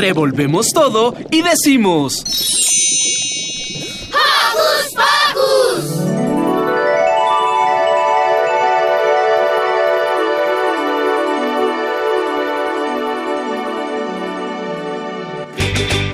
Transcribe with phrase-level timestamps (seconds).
[0.00, 2.24] Revolvemos todo y decimos...
[4.08, 5.84] ¡Hocus Pocus!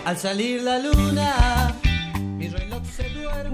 [0.05, 1.06] Al salir la luna,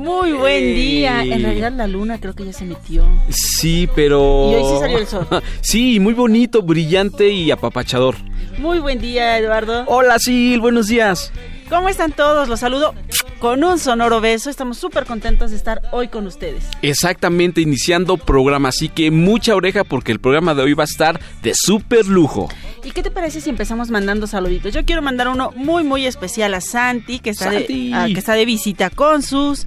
[0.02, 1.22] Muy buen día.
[1.22, 3.06] En realidad la luna creo que ya se metió.
[3.28, 4.50] Sí, pero...
[4.50, 5.28] Y hoy sí salió el sol.
[5.60, 8.16] sí, muy bonito, brillante y apapachador.
[8.58, 9.84] Muy buen día, Eduardo.
[9.86, 11.32] Hola, Sil, buenos días.
[11.68, 12.48] ¿Cómo están todos?
[12.48, 12.94] Los saludo
[13.38, 14.50] con un sonoro beso.
[14.50, 16.64] Estamos súper contentos de estar hoy con ustedes.
[16.82, 21.20] Exactamente, iniciando programa, así que mucha oreja porque el programa de hoy va a estar
[21.42, 22.48] de súper lujo.
[22.84, 24.74] ¿Y qué te parece si empezamos mandando saluditos?
[24.74, 27.90] Yo quiero mandar uno muy, muy especial a Santi, que está, Santi.
[27.90, 29.66] De, ah, que está de visita con sus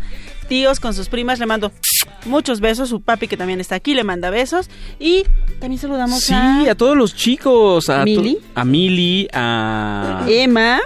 [0.50, 1.40] tíos, con sus primas.
[1.40, 1.72] Le mando
[2.26, 2.90] muchos besos.
[2.90, 4.70] Su papi, que también está aquí, le manda besos.
[5.00, 5.24] Y
[5.60, 7.90] también saludamos Sí, a a todos los chicos.
[7.90, 8.38] A Mili.
[8.54, 10.26] A Mili, a...
[10.28, 10.82] Emma,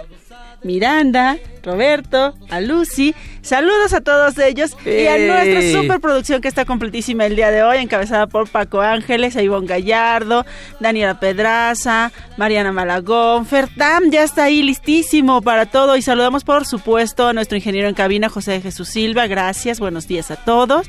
[0.63, 3.15] Miranda, Roberto, a Lucy.
[3.41, 7.77] Saludos a todos ellos y a nuestra superproducción que está completísima el día de hoy,
[7.77, 10.45] encabezada por Paco Ángeles, a Ivonne Gallardo,
[10.79, 17.27] Daniela Pedraza, Mariana Malagón, Fertam ya está ahí listísimo para todo y saludamos por supuesto
[17.27, 20.87] a nuestro ingeniero en cabina José de Jesús Silva, gracias, buenos días a todos.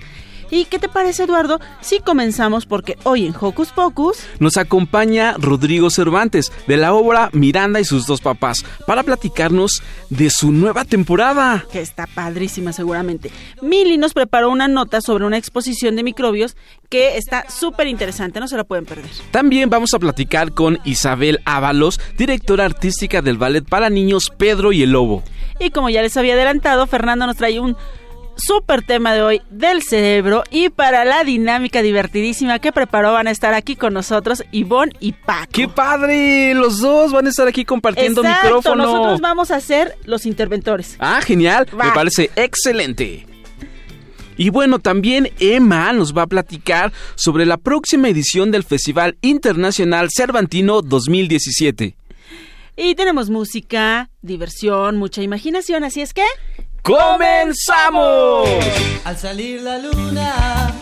[0.50, 1.60] ¿Y qué te parece Eduardo?
[1.80, 7.80] Si comenzamos porque hoy en Hocus Pocus Nos acompaña Rodrigo Cervantes de la obra Miranda
[7.80, 11.64] y sus dos papás para platicarnos de su nueva temporada.
[11.70, 13.30] que está padrísima seguramente.
[13.62, 16.56] Mili nos preparó una nota sobre una exposición de microbios
[16.88, 19.10] que está súper interesante, no se la pueden perder.
[19.30, 24.82] También vamos a platicar con Isabel Ábalos, directora artística del ballet para niños Pedro y
[24.82, 25.22] el Lobo.
[25.60, 27.76] Y como ya les había adelantado, Fernando nos trae un
[28.40, 33.30] súper tema de hoy del cerebro y para la dinámica divertidísima que preparó van a
[33.30, 35.50] estar aquí con nosotros Ivonne y Paco.
[35.52, 36.54] ¡Qué padre!
[36.54, 38.84] Los dos van a estar aquí compartiendo Exacto, micrófono.
[38.84, 40.96] nosotros vamos a ser los interventores.
[40.98, 41.66] Ah, genial.
[41.78, 41.86] Va.
[41.86, 43.26] Me parece excelente.
[44.36, 50.08] Y bueno, también Emma nos va a platicar sobre la próxima edición del Festival Internacional
[50.10, 51.94] Cervantino 2017.
[52.76, 56.24] Y tenemos música, diversión, mucha imaginación, así es que...
[56.82, 58.48] ¡Comenzamos!
[59.04, 60.72] Al salir la luna,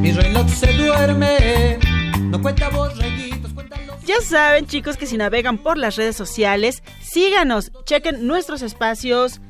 [0.00, 1.78] mi reloj se duerme.
[2.20, 4.02] No cuenta borreguitos, cuenta los.
[4.04, 9.40] Ya saben, chicos, que si navegan por las redes sociales, síganos, chequen nuestros espacios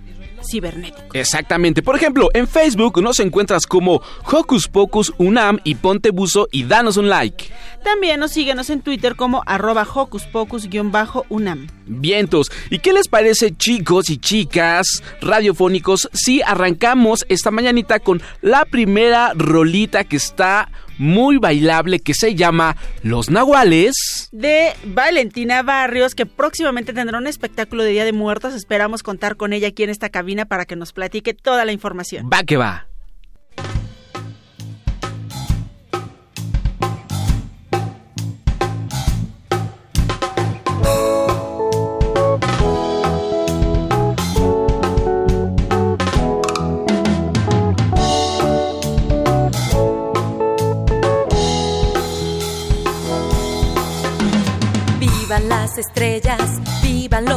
[0.45, 1.15] cibernéticos.
[1.15, 1.83] Exactamente.
[1.83, 6.97] Por ejemplo, en Facebook nos encuentras como Hocus Pocus Unam y ponte buzo y danos
[6.97, 7.47] un like.
[7.85, 11.67] También nos síguenos en Twitter como arroba hocus pocus-unam.
[11.87, 12.51] Vientos.
[12.71, 19.33] ¿Y qué les parece, chicos y chicas radiofónicos, si arrancamos esta mañanita con la primera
[19.35, 24.29] rolita que está muy bailable que se llama Los Nahuales?
[24.33, 28.55] De Valentina Barrios, que próximamente tendrá un espectáculo de Día de Muertos.
[28.55, 32.31] Esperamos contar con ella aquí en esta cabina para que nos platique toda la información.
[32.33, 32.87] Va que va.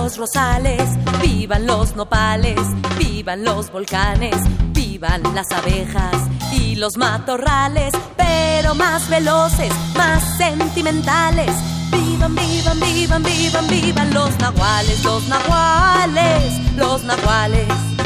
[0.07, 0.83] Los rosales,
[1.21, 2.57] vivan los nopales,
[2.97, 4.37] vivan los volcanes,
[4.71, 6.15] vivan las abejas
[6.53, 11.51] y los matorrales, pero más veloces, más sentimentales.
[11.91, 17.96] Vivan, vivan, vivan, vivan, vivan los nahuales, los nahuales, los nahuales.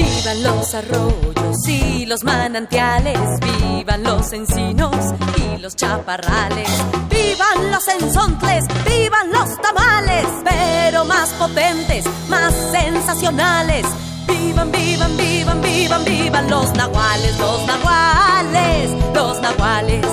[0.00, 4.96] Vivan los arroyos y los manantiales, vivan los encinos
[5.36, 6.70] y los chaparrales,
[7.10, 13.84] vivan los ensontles, vivan los tamales, pero más potentes, más sensacionales.
[14.26, 20.06] Vivan, vivan, vivan, vivan, vivan los nahuales, los nahuales, los nahuales.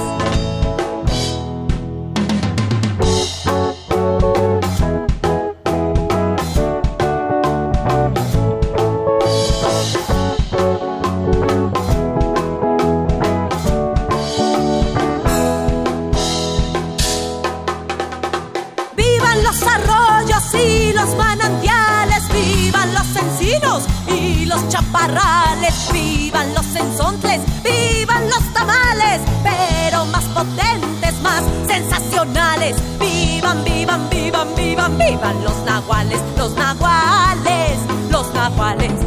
[25.91, 34.97] Vivan los ensontles, vivan los tamales, pero más potentes, más sensacionales, vivan, vivan, vivan, vivan,
[34.97, 37.77] vivan los nahuales, los nahuales,
[38.11, 39.06] los nahuales.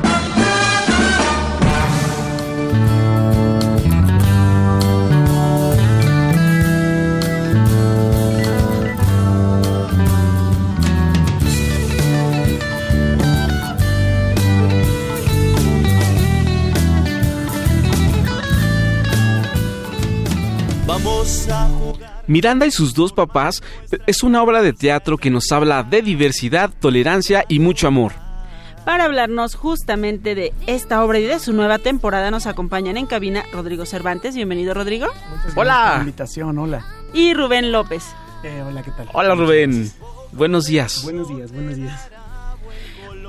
[22.27, 23.61] Miranda y sus dos papás
[24.07, 28.13] es una obra de teatro que nos habla de diversidad, tolerancia y mucho amor.
[28.85, 33.43] Para hablarnos justamente de esta obra y de su nueva temporada nos acompañan en cabina
[33.53, 34.35] Rodrigo Cervantes.
[34.35, 35.07] Bienvenido, Rodrigo.
[35.29, 35.81] Muchas Hola.
[35.83, 36.85] por la invitación, hola.
[37.13, 38.03] Y Rubén López.
[38.43, 39.07] Eh, hola, ¿qué tal?
[39.13, 39.91] Hola Rubén,
[40.31, 41.03] buenos días.
[41.03, 42.09] Buenos días, buenos días.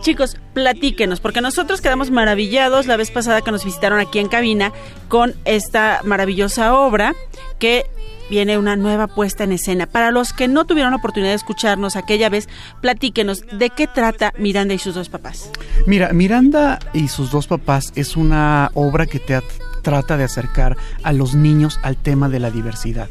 [0.03, 4.73] Chicos, platíquenos, porque nosotros quedamos maravillados la vez pasada que nos visitaron aquí en cabina
[5.07, 7.15] con esta maravillosa obra
[7.61, 7.87] que
[8.29, 9.87] viene una nueva puesta en escena.
[9.87, 12.49] Para los que no tuvieron la oportunidad de escucharnos aquella vez,
[12.81, 15.51] platíquenos de qué trata Miranda y sus dos papás.
[15.87, 19.41] Mira, Miranda y sus dos papás es una obra que te
[19.83, 23.09] trata de acercar a los niños al tema de la diversidad.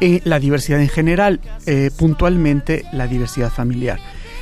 [0.00, 3.98] Eh, la diversidad en general, eh, puntualmente la diversidad familiar.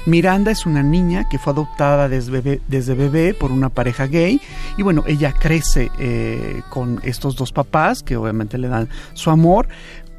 [0.08, 4.40] Miranda es una niña que fue adoptada desde bebé, por una pareja gay
[4.76, 9.68] y bueno, ella crece eh, con estos dos papás que obviamente le dan su amor,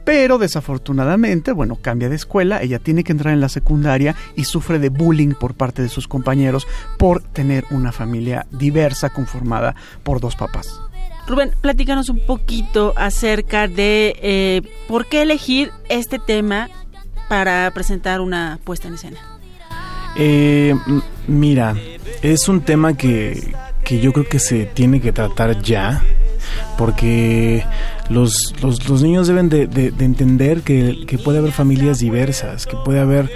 [0.06, 4.80] pero desafortunadamente, bueno, cambia de escuela, ella tiene que entrar en la secundaria y sufre
[4.80, 10.36] de bullying por parte de sus compañeros por tener una familia diversa conformada por dos
[10.36, 10.80] papás.
[11.28, 16.70] Rubén, platícanos un poquito acerca de eh, por qué elegir este tema
[17.28, 19.39] para presentar una puesta en escena.
[20.22, 20.76] Eh,
[21.28, 21.76] mira,
[22.22, 23.54] es un tema que,
[23.86, 26.04] que yo creo que se tiene que tratar ya,
[26.78, 27.64] porque
[28.10, 32.66] los, los, los niños deben de, de- de entender que, que puede haber familias diversas,
[32.66, 33.30] que puede haber,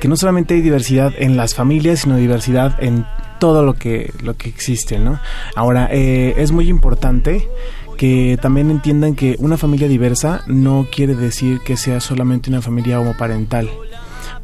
[0.00, 3.04] que no solamente hay diversidad en las familias, sino diversidad en
[3.38, 5.18] todo lo que, lo que existe, ¿no?
[5.54, 7.48] Ahora, eh, es muy importante
[7.96, 12.98] que también entiendan que una familia diversa no quiere decir que sea solamente una familia
[13.00, 13.68] homoparental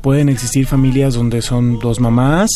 [0.00, 2.50] pueden existir familias donde son dos mamás,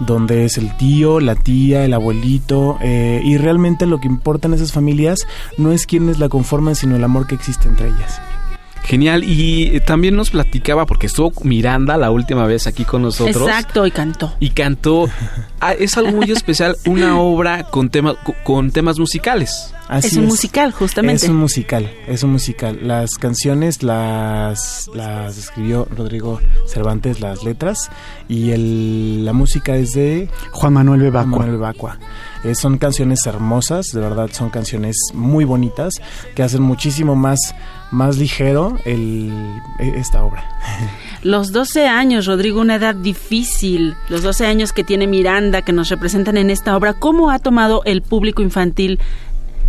[0.00, 4.54] donde es el tío, la tía, el abuelito, eh, y realmente lo que importa en
[4.54, 5.18] esas familias
[5.58, 8.20] no es quiénes la conforman, sino el amor que existe entre ellas.
[8.86, 13.48] Genial, y eh, también nos platicaba, porque estuvo Miranda la última vez aquí con nosotros.
[13.48, 14.32] Exacto, y cantó.
[14.38, 15.08] Y cantó,
[15.60, 18.14] ah, es algo muy especial, una obra con, tema,
[18.44, 19.74] con temas musicales.
[19.88, 21.26] Así es un musical, justamente.
[21.26, 22.78] Es un musical, es un musical.
[22.82, 27.90] Las canciones las, las escribió Rodrigo Cervantes, las letras,
[28.28, 31.98] y el, la música es de Juan Manuel Juan Bebacua.
[31.98, 32.08] Manuel.
[32.44, 35.94] Eh, son canciones hermosas, de verdad son canciones muy bonitas
[36.36, 37.38] que hacen muchísimo más,
[37.90, 39.30] más ligero el,
[39.78, 40.44] e- esta obra.
[41.22, 43.94] Los 12 años, Rodrigo, una edad difícil.
[44.08, 46.92] Los 12 años que tiene Miranda, que nos representan en esta obra.
[46.92, 48.98] ¿Cómo ha tomado el público infantil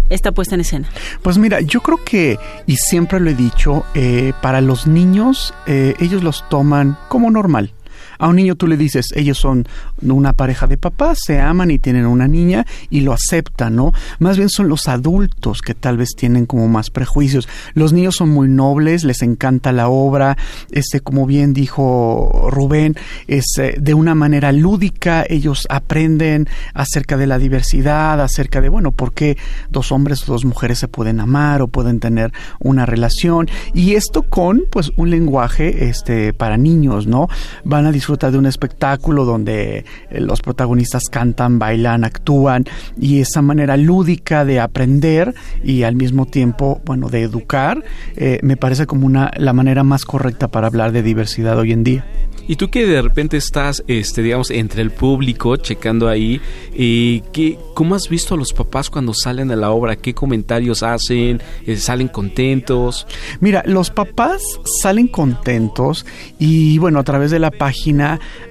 [0.09, 0.87] esta puesta en escena?
[1.21, 5.95] Pues mira, yo creo que, y siempre lo he dicho, eh, para los niños, eh,
[5.99, 7.71] ellos los toman como normal.
[8.19, 9.67] A un niño tú le dices, ellos son
[10.01, 13.93] una pareja de papás, se aman y tienen una niña y lo aceptan, ¿no?
[14.19, 17.47] Más bien son los adultos que tal vez tienen como más prejuicios.
[17.73, 20.37] Los niños son muy nobles, les encanta la obra,
[20.71, 22.95] este, como bien dijo Rubén,
[23.27, 28.91] es eh, de una manera lúdica, ellos aprenden acerca de la diversidad, acerca de, bueno,
[28.91, 29.37] por qué
[29.69, 34.23] dos hombres o dos mujeres se pueden amar o pueden tener una relación y esto
[34.23, 37.27] con pues un lenguaje este para niños, ¿no?
[37.63, 42.65] Van a disfrutar de un espectáculo donde eh, los protagonistas cantan, bailan, actúan
[42.99, 47.83] y esa manera lúdica de aprender y al mismo tiempo, bueno, de educar,
[48.15, 51.83] eh, me parece como una la manera más correcta para hablar de diversidad hoy en
[51.83, 52.05] día.
[52.49, 56.39] Y tú que de repente estás, este, digamos, entre el público, checando ahí,
[56.73, 59.97] eh, ¿qué, ¿cómo has visto a los papás cuando salen a la obra?
[59.97, 61.41] ¿Qué comentarios hacen?
[61.75, 63.05] ¿Salen contentos?
[63.41, 64.41] Mira, los papás
[64.81, 66.05] salen contentos
[66.39, 67.96] y bueno, a través de la página,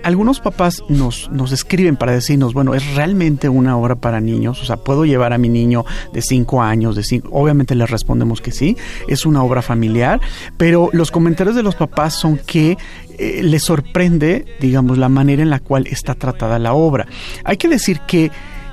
[0.02, 4.64] algunos papás nos, nos escriben para decirnos, bueno, es realmente una obra para niños, o
[4.64, 8.52] sea, puedo llevar a mi niño de 5 años, de cinco, obviamente les respondemos que
[8.52, 8.76] sí,
[9.08, 10.20] es una obra familiar,
[10.56, 12.76] pero los comentarios de los papás son que
[13.18, 17.06] eh, les sorprende, digamos, la manera en la cual está tratada la obra.
[17.44, 18.30] Hay que decir que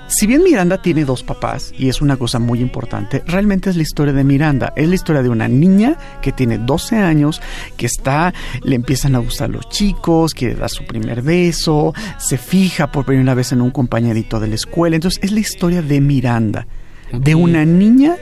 [0.08, 3.84] si bien Miranda tiene dos papás, y es una cosa muy importante, realmente es la
[3.84, 4.74] historia de Miranda.
[4.76, 7.42] Es la historia de una niña que tiene 12 años,
[7.78, 8.34] que está,
[8.64, 13.34] le empiezan a gustar los chicos, que da su primer beso, se fija por primera
[13.34, 14.96] vez en un compañerito de la escuela.
[14.96, 16.68] Entonces es la historia de Miranda,
[17.12, 18.16] de una niña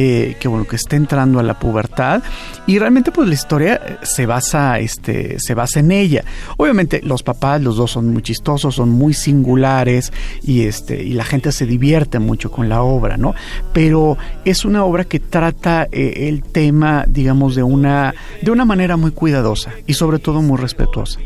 [0.00, 2.22] eh, que bueno que está entrando a la pubertad.
[2.68, 6.24] Y realmente pues la historia eh, se basa este se basa en ella.
[6.56, 10.12] Obviamente los papás los dos son muy chistosos son muy singulares
[10.42, 13.34] y este y la gente se divierte mucho con la obra no
[13.72, 18.96] pero es una obra que trata eh, el tema digamos de una de una manera
[18.96, 21.18] muy cuidadosa y sobre todo muy respetuosa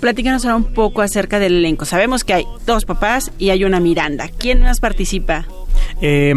[0.00, 1.84] Platícanos ahora un poco acerca del elenco.
[1.84, 4.28] Sabemos que hay dos papás y hay una Miranda.
[4.38, 5.46] ¿Quién más participa?
[6.00, 6.34] Eh,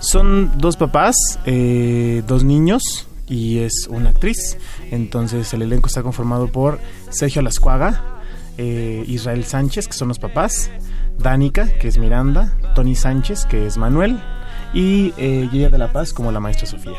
[0.00, 1.14] son dos papás,
[1.46, 4.58] eh, dos niños y es una actriz.
[4.90, 6.80] Entonces el elenco está conformado por
[7.10, 8.02] Sergio Lascuaga,
[8.58, 10.70] eh, Israel Sánchez, que son los papás,
[11.18, 14.20] Danica, que es Miranda, Tony Sánchez, que es Manuel,
[14.72, 16.98] y eh, Yaya de la Paz como la maestra Sofía.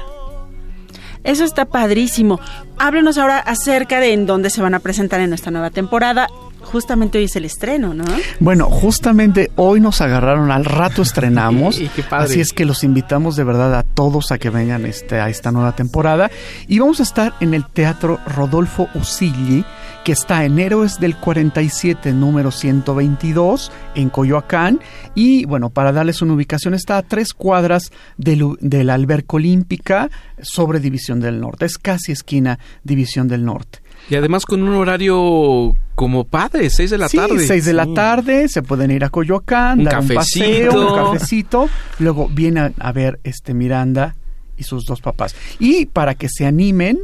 [1.25, 2.39] Eso está padrísimo.
[2.77, 6.27] Háblenos ahora acerca de en dónde se van a presentar en nuestra nueva temporada.
[6.61, 8.05] Justamente hoy es el estreno, ¿no?
[8.39, 11.77] Bueno, justamente hoy nos agarraron, al rato estrenamos.
[11.95, 12.25] Qué padre.
[12.25, 15.51] Así es que los invitamos de verdad a todos a que vengan este, a esta
[15.51, 16.29] nueva temporada.
[16.67, 19.65] Y vamos a estar en el Teatro Rodolfo Usilli,
[20.03, 24.79] que está en Héroes del 47, número 122, en Coyoacán.
[25.15, 30.09] Y bueno, para darles una ubicación, está a tres cuadras del, de la Alberca Olímpica
[30.41, 31.65] sobre División del Norte.
[31.65, 33.79] Es casi esquina División del Norte.
[34.09, 37.47] Y además con un horario como padre, 6 de la sí, tarde.
[37.47, 40.45] 6 de la tarde, se pueden ir a Coyoacán, Un dar un cafecito.
[40.45, 44.15] paseo, un cafecito, luego vienen a ver este Miranda
[44.57, 45.35] y sus dos papás.
[45.59, 46.99] Y para que se animen,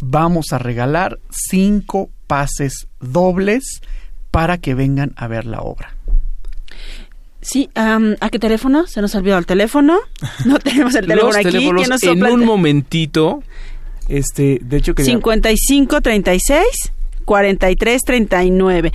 [0.00, 3.82] vamos a regalar cinco pases dobles
[4.30, 5.94] para que vengan a ver la obra.
[7.42, 8.86] Sí, am, ¿a qué teléfono?
[8.86, 9.98] Se nos ha olvidado el teléfono.
[10.46, 11.50] No tenemos el teléfono Los aquí.
[11.50, 13.42] teléfonos ¿Quién nos en un momentito.
[14.08, 16.64] Este, de hecho quería, 55 36
[17.26, 18.92] 43 39.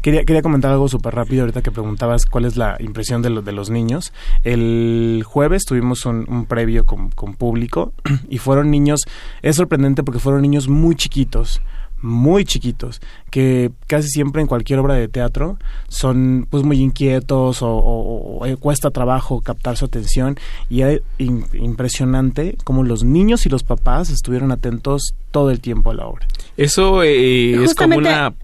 [0.00, 3.42] quería, quería comentar algo súper rápido ahorita que preguntabas cuál es la impresión de, lo-
[3.42, 4.12] de los niños.
[4.44, 7.92] El jueves tuvimos un, un previo con, con público
[8.30, 9.00] y fueron niños,
[9.42, 11.60] es sorprendente porque fueron niños muy chiquitos
[12.02, 13.00] muy chiquitos
[13.30, 18.46] que casi siempre en cualquier obra de teatro son pues muy inquietos o, o- o,
[18.46, 20.36] eh, cuesta trabajo captar su atención
[20.68, 25.94] y im- impresionante como los niños y los papás estuvieron atentos todo el tiempo a
[25.94, 26.26] la obra.
[26.56, 28.34] Eso eh, es como una...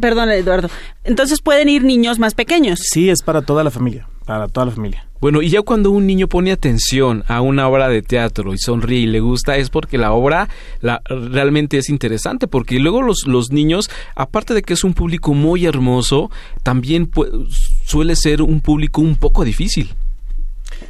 [0.00, 0.68] Perdón, Eduardo.
[1.04, 2.80] Entonces pueden ir niños más pequeños.
[2.82, 5.06] Sí, es para toda la familia, para toda la familia.
[5.20, 9.00] Bueno, y ya cuando un niño pone atención a una obra de teatro y sonríe
[9.00, 10.48] y le gusta, es porque la obra
[10.80, 15.32] la, realmente es interesante, porque luego los, los niños, aparte de que es un público
[15.32, 16.30] muy hermoso,
[16.64, 17.46] también pu-
[17.84, 19.94] suele ser un público un poco difícil.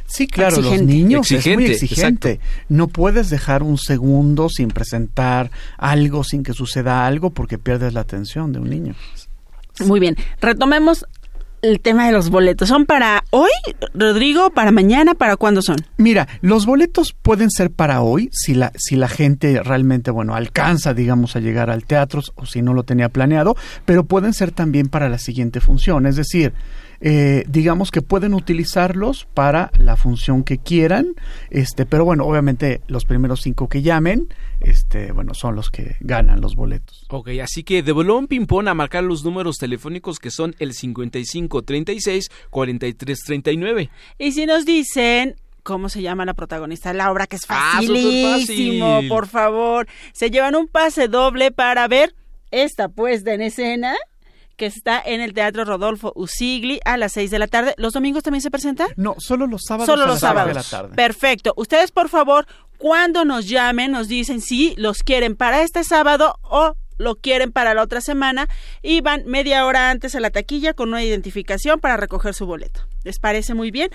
[0.07, 0.93] Sí, claro, los Exigente.
[0.93, 2.39] niños es muy Exigente, exigente.
[2.69, 7.99] No puedes dejar un segundo sin presentar algo, sin que suceda algo, porque pierdes la
[8.01, 8.95] atención de un niño.
[9.85, 10.15] Muy bien.
[10.41, 11.05] Retomemos
[11.63, 12.69] el tema de los boletos.
[12.69, 13.49] ¿Son para hoy,
[13.93, 14.51] Rodrigo?
[14.51, 15.15] ¿Para mañana?
[15.15, 15.77] ¿Para cuándo son?
[15.97, 20.93] Mira, los boletos pueden ser para hoy, si la, si la gente realmente, bueno, alcanza,
[20.93, 23.55] digamos, a llegar al teatro o si no lo tenía planeado,
[23.85, 26.05] pero pueden ser también para la siguiente función.
[26.05, 26.53] Es decir,
[27.01, 31.07] eh, digamos que pueden utilizarlos para la función que quieran,
[31.49, 34.27] este, pero bueno, obviamente los primeros cinco que llamen,
[34.61, 37.05] este, bueno, son los que ganan los boletos.
[37.09, 42.29] Ok, así que de bolón ping-pong a marcar los números telefónicos que son el 5536
[42.49, 43.89] 4339.
[44.17, 47.79] Y si nos dicen cómo se llama la protagonista de la obra, que es Ah,
[47.81, 49.07] superfácil.
[49.09, 49.87] por favor.
[50.13, 52.13] Se llevan un pase doble para ver
[52.51, 53.95] esta puesta en escena
[54.55, 57.73] que está en el Teatro Rodolfo Usigli a las 6 de la tarde.
[57.77, 58.87] ¿Los domingos también se presenta?
[58.95, 60.49] No, solo los sábados Solo a los sábados.
[60.49, 60.95] de la tarde.
[60.95, 61.53] Perfecto.
[61.57, 62.45] Ustedes, por favor,
[62.77, 67.73] cuando nos llamen, nos dicen si los quieren para este sábado o lo quieren para
[67.73, 68.47] la otra semana
[68.81, 72.81] y van media hora antes a la taquilla con una identificación para recoger su boleto.
[73.03, 73.89] ¿Les parece muy bien?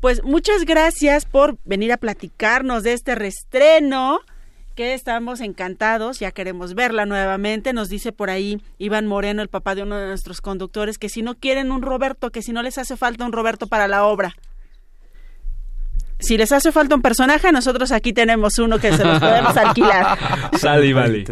[0.00, 4.20] Pues muchas gracias por venir a platicarnos de este reestreno
[4.74, 7.72] que estamos encantados, ya queremos verla nuevamente.
[7.72, 11.22] Nos dice por ahí Iván Moreno, el papá de uno de nuestros conductores, que si
[11.22, 14.34] no quieren un Roberto, que si no les hace falta un Roberto para la obra.
[16.20, 20.18] Si les hace falta un personaje, nosotros aquí tenemos uno que se los podemos alquilar.
[20.58, 21.24] Sale y vale.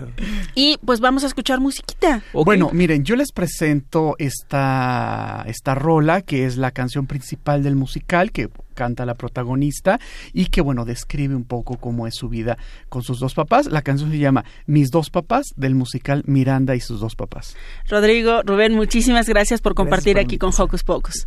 [0.55, 2.23] Y pues vamos a escuchar musiquita.
[2.35, 8.33] Bueno, miren, yo les presento esta, esta rola que es la canción principal del musical
[8.33, 10.00] que canta la protagonista
[10.33, 13.67] y que, bueno, describe un poco cómo es su vida con sus dos papás.
[13.67, 17.57] La canción se llama Mis dos papás del musical Miranda y sus dos papás.
[17.88, 20.52] Rodrigo, Rubén, muchísimas gracias por compartir por aquí con.
[20.57, 21.26] Hocus Pocus.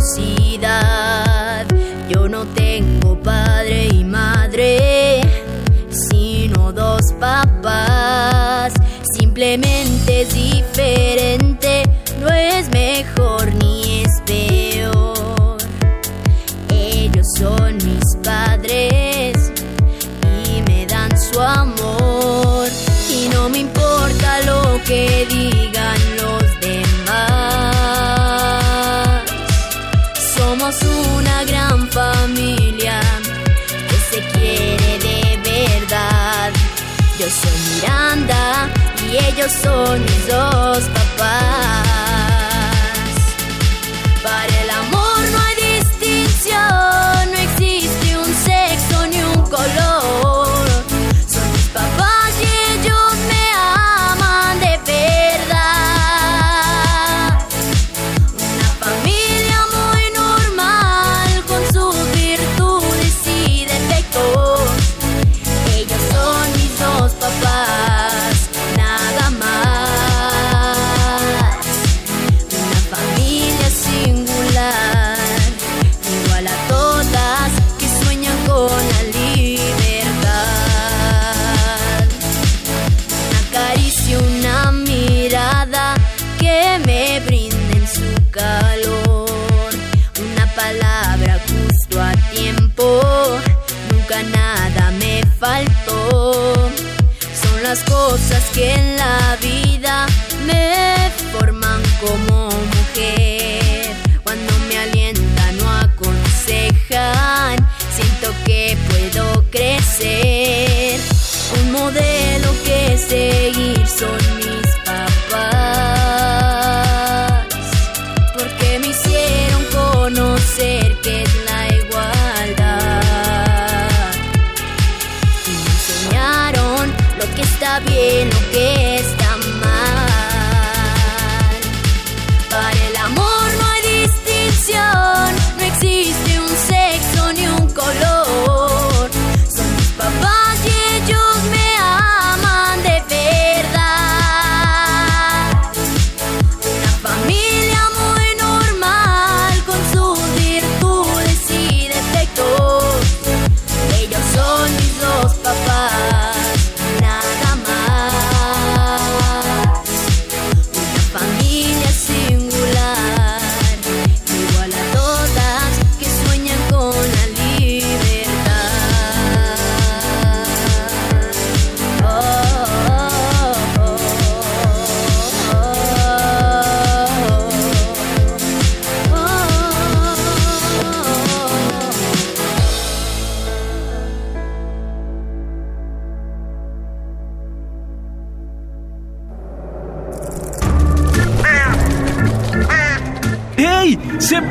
[0.00, 1.29] Curiosidad.
[39.10, 41.99] Y ellos son mis dos papás.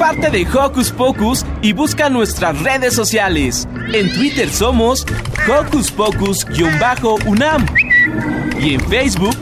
[0.09, 3.67] Parte de Hocus Pocus y busca nuestras redes sociales.
[3.93, 5.05] En Twitter somos
[5.47, 7.63] Hocus Pocus-UNAM
[8.59, 9.35] y en Facebook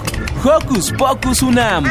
[0.43, 1.85] Hocus Pocus UNAM.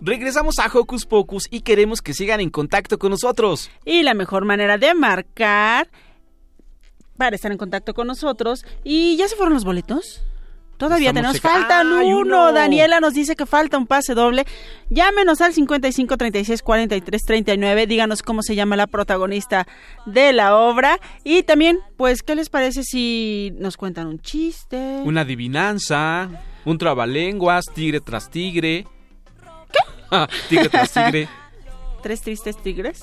[0.00, 3.70] Regresamos a Hocus Pocus y queremos que sigan en contacto con nosotros.
[3.84, 5.88] Y la mejor manera de marcar
[7.20, 8.64] para estar en contacto con nosotros.
[8.82, 10.22] ¿Y ya se fueron los boletos?
[10.78, 12.20] Todavía tenemos, checa- faltan ¡Ay, uno.
[12.46, 12.52] uno!
[12.54, 14.46] Daniela nos dice que falta un pase doble.
[14.88, 17.86] Llámenos al 55 36 43 39.
[17.86, 19.66] Díganos cómo se llama la protagonista
[20.06, 20.98] de la obra.
[21.22, 25.02] Y también, pues, ¿qué les parece si nos cuentan un chiste?
[25.04, 26.30] Una adivinanza,
[26.64, 28.86] un trabalenguas, tigre tras tigre.
[29.70, 30.16] ¿Qué?
[30.48, 31.28] tigre tras tigre.
[32.02, 33.02] ¿Tres tristes tigres?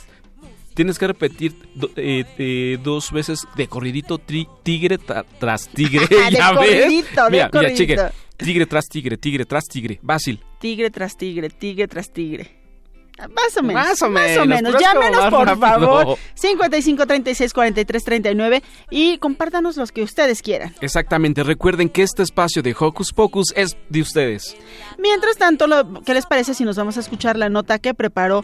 [0.77, 6.05] Tienes que repetir do- eh, eh, dos veces de corridito tri- tigre tra- tras tigre.
[6.09, 6.83] De ¿Ya ves?
[6.83, 7.77] corridito, de mira, mira, corridito.
[7.77, 7.97] cheque.
[8.37, 9.99] Tigre tras tigre, tigre tras tigre.
[10.05, 10.39] Fácil.
[10.59, 12.57] Tigre tras tigre, tigre tras tigre.
[13.17, 13.84] Más o menos.
[13.88, 14.82] Más o Más o menos, menos.
[14.82, 15.67] Llámenos, más por rápido.
[15.97, 16.17] favor.
[16.36, 20.75] 55 36 43 39 y compártanos los que ustedes quieran.
[20.82, 21.43] Exactamente.
[21.43, 24.56] Recuerden que este espacio de Hocus Pocus es de ustedes.
[24.99, 28.43] Mientras tanto, lo- ¿qué les parece si nos vamos a escuchar la nota que preparó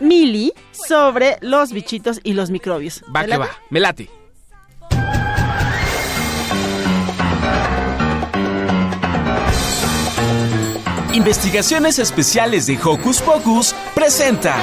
[0.00, 3.02] Mili sobre los bichitos y los microbios?
[3.14, 3.40] Va ¿Te que late?
[3.50, 3.58] va.
[3.70, 4.10] Me late.
[11.14, 14.56] Investigaciones Especiales de Hocus Pocus presenta.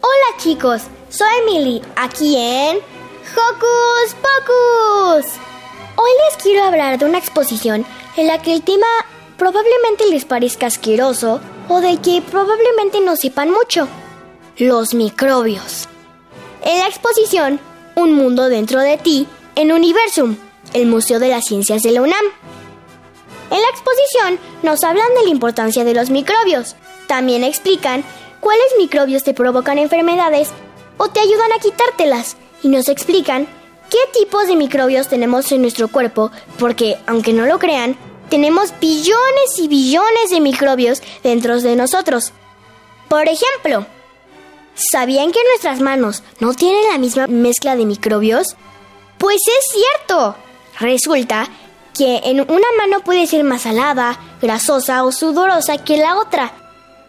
[0.00, 5.32] Hola chicos, soy Emily, aquí en Hocus Pocus.
[5.96, 7.84] Hoy les quiero hablar de una exposición
[8.16, 8.86] en la que el tema
[9.36, 13.88] probablemente les parezca asqueroso o de que probablemente no sepan mucho.
[14.58, 15.88] Los microbios.
[16.62, 17.60] En la exposición
[17.94, 20.36] Un mundo dentro de ti, en Universum,
[20.72, 22.24] el Museo de las Ciencias de la UNAM.
[23.50, 26.76] En la exposición nos hablan de la importancia de los microbios.
[27.06, 28.04] También explican
[28.40, 30.50] cuáles microbios te provocan enfermedades
[30.96, 32.36] o te ayudan a quitártelas.
[32.62, 33.46] Y nos explican
[33.90, 37.96] qué tipos de microbios tenemos en nuestro cuerpo, porque, aunque no lo crean,
[38.30, 42.32] tenemos billones y billones de microbios dentro de nosotros.
[43.08, 43.86] Por ejemplo,
[44.74, 48.56] ¿sabían que nuestras manos no tienen la misma mezcla de microbios?
[49.18, 50.36] Pues es cierto.
[50.78, 51.48] Resulta
[51.92, 56.52] que en una mano puede ser más salada, grasosa o sudorosa que la otra.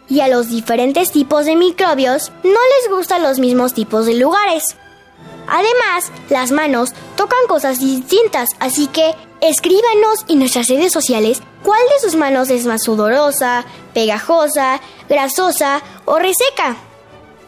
[0.08, 4.76] Y a los diferentes tipos de microbios no les gustan los mismos tipos de lugares.
[5.46, 12.00] Además, las manos tocan cosas distintas, así que escríbanos en nuestras redes sociales cuál de
[12.00, 16.76] sus manos es más sudorosa, pegajosa, grasosa o reseca.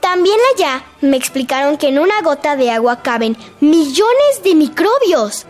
[0.00, 5.46] También allá me explicaron que en una gota de agua caben millones de microbios.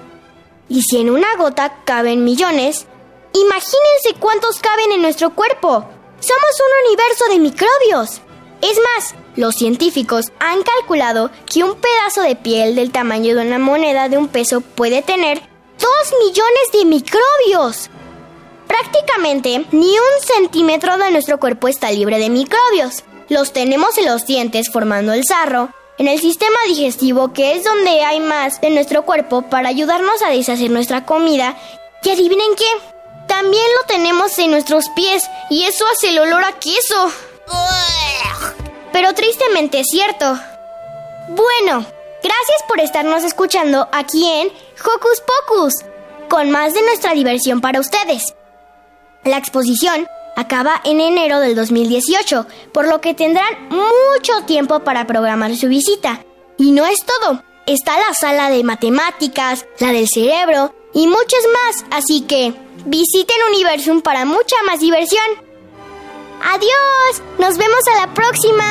[0.69, 2.87] Y si en una gota caben millones,
[3.33, 5.85] imagínense cuántos caben en nuestro cuerpo.
[6.21, 8.21] Somos un universo de microbios.
[8.63, 13.59] Es más, los científicos han calculado que un pedazo de piel del tamaño de una
[13.59, 15.43] moneda de un peso puede tener
[15.79, 15.91] 2
[16.25, 17.91] millones de microbios.
[18.69, 23.05] Prácticamente ni un centímetro de nuestro cuerpo está libre de microbios.
[23.29, 28.05] Los tenemos en los dientes formando el sarro, en el sistema digestivo que es donde
[28.05, 31.57] hay más de nuestro cuerpo para ayudarnos a deshacer nuestra comida.
[32.03, 32.67] Y adivinen qué,
[33.27, 37.11] también lo tenemos en nuestros pies y eso hace el olor a queso.
[38.95, 40.39] Pero tristemente es cierto.
[41.31, 41.85] Bueno,
[42.23, 45.75] gracias por estarnos escuchando aquí en Hocus Pocus,
[46.29, 48.37] con más de nuestra diversión para ustedes.
[49.25, 55.57] La exposición acaba en enero del 2018, por lo que tendrán mucho tiempo para programar
[55.57, 56.25] su visita.
[56.57, 61.85] Y no es todo, está la sala de matemáticas, la del cerebro y muchas más,
[61.91, 62.55] así que
[62.87, 65.44] visiten Universum para mucha más diversión.
[66.47, 68.65] Adiós, nos vemos a la próxima.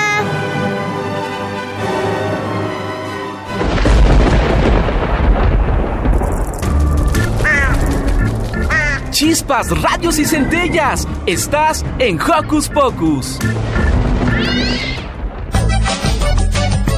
[9.10, 11.08] Chispas, radios y centellas.
[11.26, 13.40] Estás en Hocus Pocus.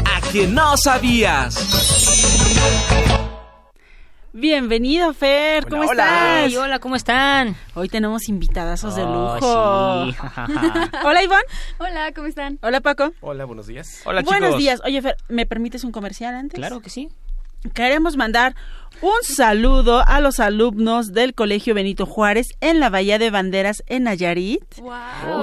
[0.06, 1.56] A que no sabías.
[4.40, 5.64] Bienvenido, Fer.
[5.66, 6.04] ¿Cómo Hola, hola.
[6.04, 6.44] estás?
[6.44, 7.56] Ay, hola, ¿cómo están?
[7.74, 10.12] Hoy tenemos invitadazos de Oh, lujo.
[10.12, 10.18] sí.
[11.06, 11.42] Hola, Iván.
[11.78, 12.60] Hola, ¿cómo están?
[12.62, 13.14] Hola, Paco.
[13.22, 14.02] Hola, buenos días.
[14.04, 14.60] Hola, Buenos chicos.
[14.60, 14.82] días.
[14.84, 16.58] Oye, Fer, ¿me permites un comercial antes?
[16.58, 17.08] Claro que sí.
[17.74, 18.56] Queremos mandar
[19.02, 24.04] un saludo a los alumnos del Colegio Benito Juárez en la Bahía de Banderas en
[24.04, 24.66] Nayarit,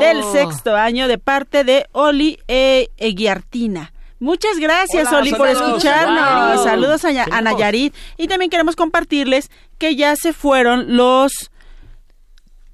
[0.00, 3.94] del sexto año de parte de Oli e Eguiartina.
[4.22, 6.54] Muchas gracias, Hola, Oli, por escucharnos.
[6.58, 6.64] Wow.
[6.64, 7.40] Saludos a, a.
[7.40, 7.92] Nayarit.
[8.16, 11.50] Y también queremos compartirles que ya se fueron los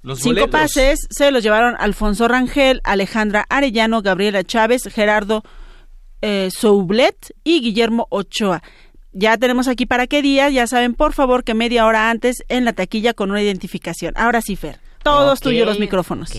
[0.03, 0.51] Los Cinco boletos.
[0.51, 5.43] pases se los llevaron Alfonso Rangel, Alejandra Arellano, Gabriela Chávez, Gerardo
[6.21, 8.63] eh, Soublet y Guillermo Ochoa.
[9.13, 12.67] Ya tenemos aquí para qué día, ya saben, por favor, que media hora antes en
[12.67, 14.13] la taquilla con una identificación.
[14.19, 16.31] Ahora sí, Fer, todos tuyos los micrófonos.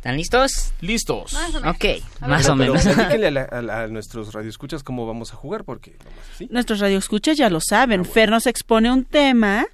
[0.00, 0.72] ¿Están listos?
[0.80, 1.34] Listos.
[1.66, 1.84] Ok,
[2.26, 2.82] más o Pero menos.
[2.84, 3.42] platíquenle a, la-
[3.80, 5.94] a a nuestros radioescuchas cómo vamos a jugar, porque
[6.34, 6.48] así.
[6.50, 8.06] Nuestros radioescuchas ya lo Ah, saben.
[8.06, 9.66] Fer nos expone un tema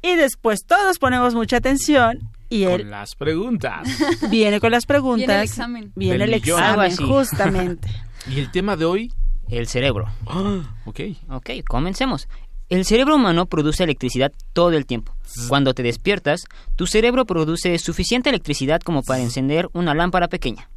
[0.00, 3.86] y después todos ponemos mucha atención y él Con las preguntas.
[4.30, 5.26] viene con las preguntas.
[5.26, 5.92] Viene el examen.
[5.96, 7.88] Viene el examen, justamente.
[8.30, 9.12] ¿Y el tema de hoy?
[9.50, 10.08] El cerebro.
[10.26, 11.00] Ah, ok.
[11.28, 12.26] Ok, comencemos.
[12.72, 15.14] El cerebro humano produce electricidad todo el tiempo.
[15.46, 20.70] Cuando te despiertas, tu cerebro produce suficiente electricidad como para encender una lámpara pequeña.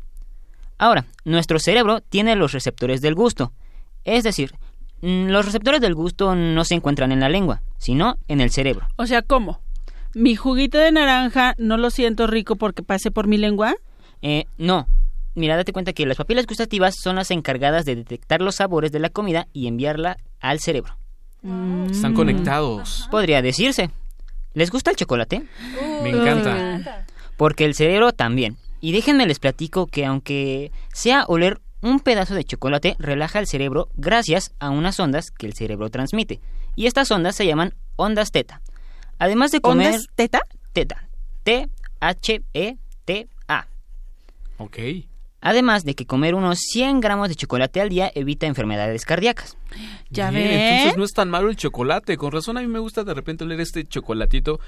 [0.78, 3.54] Ahora, nuestro cerebro tiene los receptores del gusto.
[4.04, 4.52] Es decir,
[5.04, 8.88] mm, los receptores del gusto no se encuentran en la lengua, sino en el cerebro.
[8.98, 9.62] O sea, ¿cómo?
[10.14, 13.74] ¿Mi juguito de naranja no lo siento rico porque pase por mi lengua?
[14.22, 14.90] Eh, no.
[15.34, 19.00] Mira, date cuenta que las papilas gustativas son las encargadas de detectar los sabores de
[19.00, 20.98] la comida y enviarla al cerebro.
[21.90, 23.08] Están conectados.
[23.12, 23.92] Podría decirse.
[24.54, 25.44] ¿Les gusta el chocolate?
[26.02, 27.06] Me encanta.
[27.38, 28.58] Porque el cerebro también.
[28.82, 33.90] Y déjenme les platico que aunque sea oler un pedazo de chocolate, relaja el cerebro
[33.96, 36.40] gracias a unas ondas que el cerebro transmite.
[36.76, 38.62] Y estas ondas se llaman ondas teta.
[39.20, 39.88] Además de comer...
[39.88, 40.42] ¿Ondas teta?
[40.74, 41.08] Teta.
[41.44, 42.48] T-H-E-T-A.
[44.58, 44.78] Ok.
[45.48, 49.56] Además de que comer unos 100 gramos de chocolate al día evita enfermedades cardíacas.
[50.10, 50.60] Ya Bien, ven.
[50.60, 52.18] Entonces no es tan malo el chocolate.
[52.18, 54.60] Con razón a mí me gusta de repente oler este chocolatito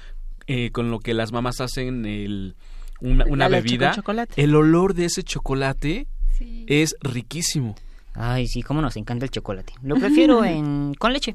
[0.46, 2.54] eh, con lo que las mamás hacen el,
[3.00, 3.92] una, una bebida.
[4.36, 6.06] El olor de ese chocolate
[6.38, 6.64] Sí.
[6.68, 7.74] es riquísimo.
[8.14, 9.72] Ay, sí, cómo nos encanta el chocolate.
[9.82, 11.34] Lo prefiero en con leche.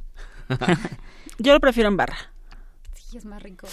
[1.38, 2.15] Yo lo prefiero en barra.
[2.95, 3.67] Sí, es más rico.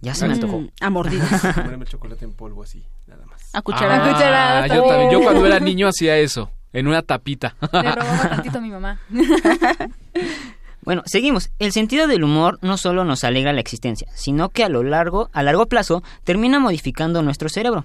[0.00, 0.60] Ya se me antojó.
[0.60, 1.40] Mm, a mordidas.
[1.54, 3.50] Comerme el chocolate en polvo así, nada más.
[3.52, 4.08] A cucharadas.
[4.08, 5.10] A cucharadas Ah, yo también.
[5.10, 6.50] Yo cuando era niño hacía eso.
[6.72, 7.56] En una tapita.
[7.72, 9.00] Le robaba tantito a mi mamá.
[10.82, 11.50] Bueno, seguimos.
[11.58, 15.28] El sentido del humor no solo nos alegra la existencia, sino que a lo largo,
[15.32, 17.84] a largo plazo, termina modificando nuestro cerebro.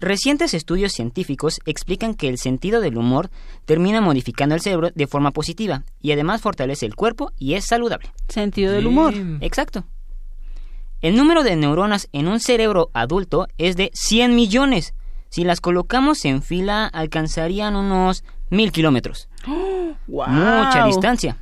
[0.00, 3.30] Recientes estudios científicos explican que el sentido del humor
[3.64, 8.10] termina modificando el cerebro de forma positiva y además fortalece el cuerpo y es saludable.
[8.28, 9.14] Sentido del humor.
[9.40, 9.84] Exacto.
[11.04, 14.94] El número de neuronas en un cerebro adulto es de 100 millones.
[15.28, 19.28] Si las colocamos en fila, alcanzarían unos mil kilómetros.
[20.06, 20.26] Wow.
[20.28, 21.36] Mucha distancia.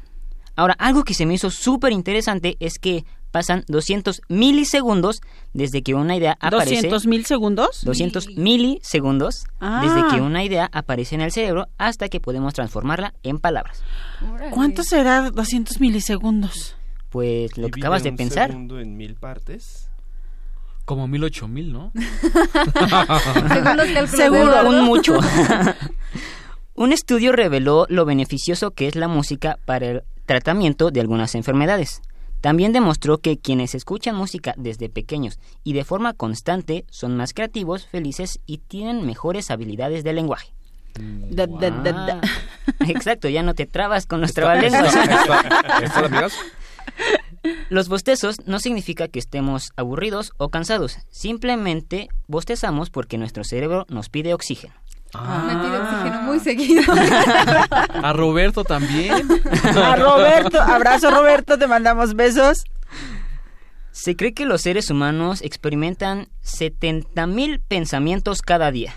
[0.57, 5.21] Ahora, algo que se me hizo súper interesante es que pasan 200 milisegundos
[5.53, 6.75] desde que una idea aparece.
[6.89, 7.85] 200 mil segundos.
[7.85, 9.81] 200 milisegundos Ah.
[9.85, 13.81] desde que una idea aparece en el cerebro hasta que podemos transformarla en palabras.
[14.51, 16.75] ¿Cuánto será 200 milisegundos?
[17.13, 18.49] Pues lo que acabas de un pensar.
[18.51, 19.89] segundo en mil partes.
[20.85, 21.93] Como mil ocho mil, ¿no?
[23.53, 25.19] Según los cálculos de Seguro, un mucho.
[26.75, 32.01] un estudio reveló lo beneficioso que es la música para el tratamiento de algunas enfermedades.
[32.41, 37.87] También demostró que quienes escuchan música desde pequeños y de forma constante son más creativos,
[37.87, 40.53] felices y tienen mejores habilidades de lenguaje.
[41.31, 42.21] Da- da- da- da.
[42.23, 42.29] Ah.
[42.89, 44.95] Exacto, ya no te trabas con los Está- trabalenguas.
[44.95, 46.37] está- está- está, amigas?
[47.71, 54.09] Los bostezos no significa que estemos aburridos o cansados, simplemente bostezamos porque nuestro cerebro nos
[54.09, 54.75] pide oxígeno.
[55.15, 56.93] Me pide oxígeno muy seguido.
[58.03, 59.29] A Roberto también.
[59.77, 62.65] A Roberto, abrazo Roberto, te mandamos besos.
[63.91, 68.95] Se cree que los seres humanos experimentan 70.000 pensamientos cada día.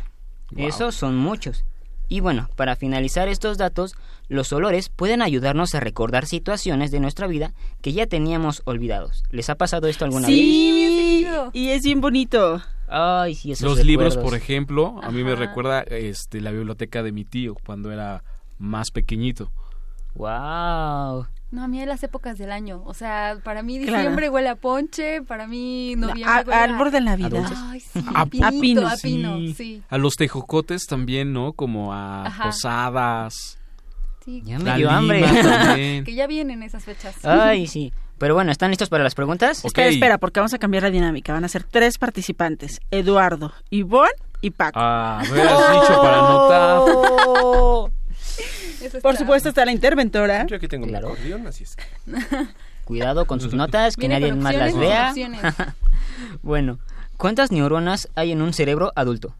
[0.55, 1.65] Esos son muchos.
[2.07, 3.95] Y bueno, para finalizar estos datos,
[4.27, 9.23] los olores pueden ayudarnos a recordar situaciones de nuestra vida que ya teníamos olvidados.
[9.31, 10.35] ¿Les ha pasado esto alguna vez?
[10.35, 12.61] Sí, y es bien bonito.
[12.87, 17.11] Ay, sí, esos Los libros, por ejemplo, a mí me recuerda este, la biblioteca de
[17.11, 18.23] mi tío cuando era
[18.59, 19.51] más pequeñito.
[20.15, 21.27] Wow.
[21.51, 22.81] No, a mí en las épocas del año.
[22.85, 23.97] O sea, para mí Claro.
[23.97, 26.63] diciembre huele a ponche, para mí noviembre A- huele a...
[26.63, 27.51] árbol de Navidad.
[27.69, 28.87] Ay, sí, A- a pinito, a pino.
[28.87, 29.53] a pino, Sí.
[29.53, 29.83] sí.
[29.89, 31.53] A los tejocotes también, ¿no?
[31.53, 32.43] Como a Ajá.
[32.45, 33.57] posadas.
[34.25, 34.41] Sí.
[34.45, 35.23] Ya me dio hambre.
[36.05, 37.23] Que ya vienen esas fechas.
[37.23, 37.93] Ay, sí.
[38.17, 39.63] Pero bueno, ¿están listos para las preguntas?
[39.65, 41.33] Espera, espera, porque vamos a cambiar la dinámica.
[41.33, 44.09] Van a ser tres participantes: Eduardo, Ivonne
[44.41, 44.79] y Paco.
[44.81, 47.91] Ah, me hubieras dicho para anotar.
[49.01, 50.45] Por supuesto está la interventora.
[50.47, 51.07] Yo aquí tengo Claro.
[51.09, 51.75] mi acordeón, así es.
[51.75, 51.83] que-
[52.85, 55.13] Cuidado con sus notas, que Viene nadie más las vea.
[56.43, 56.77] bueno,
[57.17, 59.35] ¿cuántas neuronas hay en un cerebro adulto?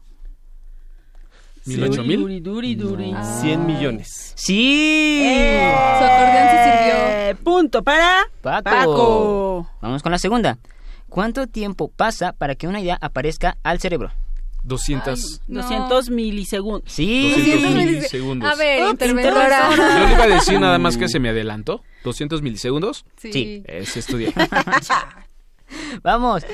[1.66, 2.20] ¿Mil ocho mil?
[2.20, 3.12] Duri, duri, duri.
[3.14, 3.40] Ah.
[3.40, 4.32] 100 millones.
[4.36, 5.20] ¡Sí!
[5.24, 5.72] ¡Eh!
[5.98, 7.44] Su acordeón sí sirvió.
[7.44, 8.62] Punto para Paco.
[8.64, 9.70] Paco.
[9.80, 10.58] Vamos con la segunda.
[11.08, 14.12] ¿Cuánto tiempo pasa para que una idea aparezca al cerebro?
[14.64, 15.42] 200.
[15.46, 15.62] No.
[15.62, 16.92] 200 milisegundos.
[16.92, 17.30] Sí.
[17.30, 18.50] 200 200 milisegundos.
[18.52, 19.70] A ver, Ups, interventora.
[19.70, 21.82] Yo le iba a decir nada más que se me adelantó.
[22.04, 23.04] 200 milisegundos.
[23.16, 23.32] Sí.
[23.32, 23.62] Sí.
[23.66, 24.32] Ese estudié.
[26.02, 26.44] Vamos.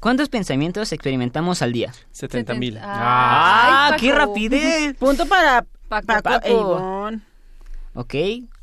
[0.00, 1.92] ¿Cuántos pensamientos experimentamos al día?
[2.12, 2.76] 70 mil.
[2.78, 3.96] Ay, ¡Ah!
[3.98, 4.94] ¡Qué rapidez!
[4.98, 6.06] Punto para Paco.
[6.06, 7.10] Paco, Paco.
[7.10, 7.18] e.
[7.94, 8.14] Ok,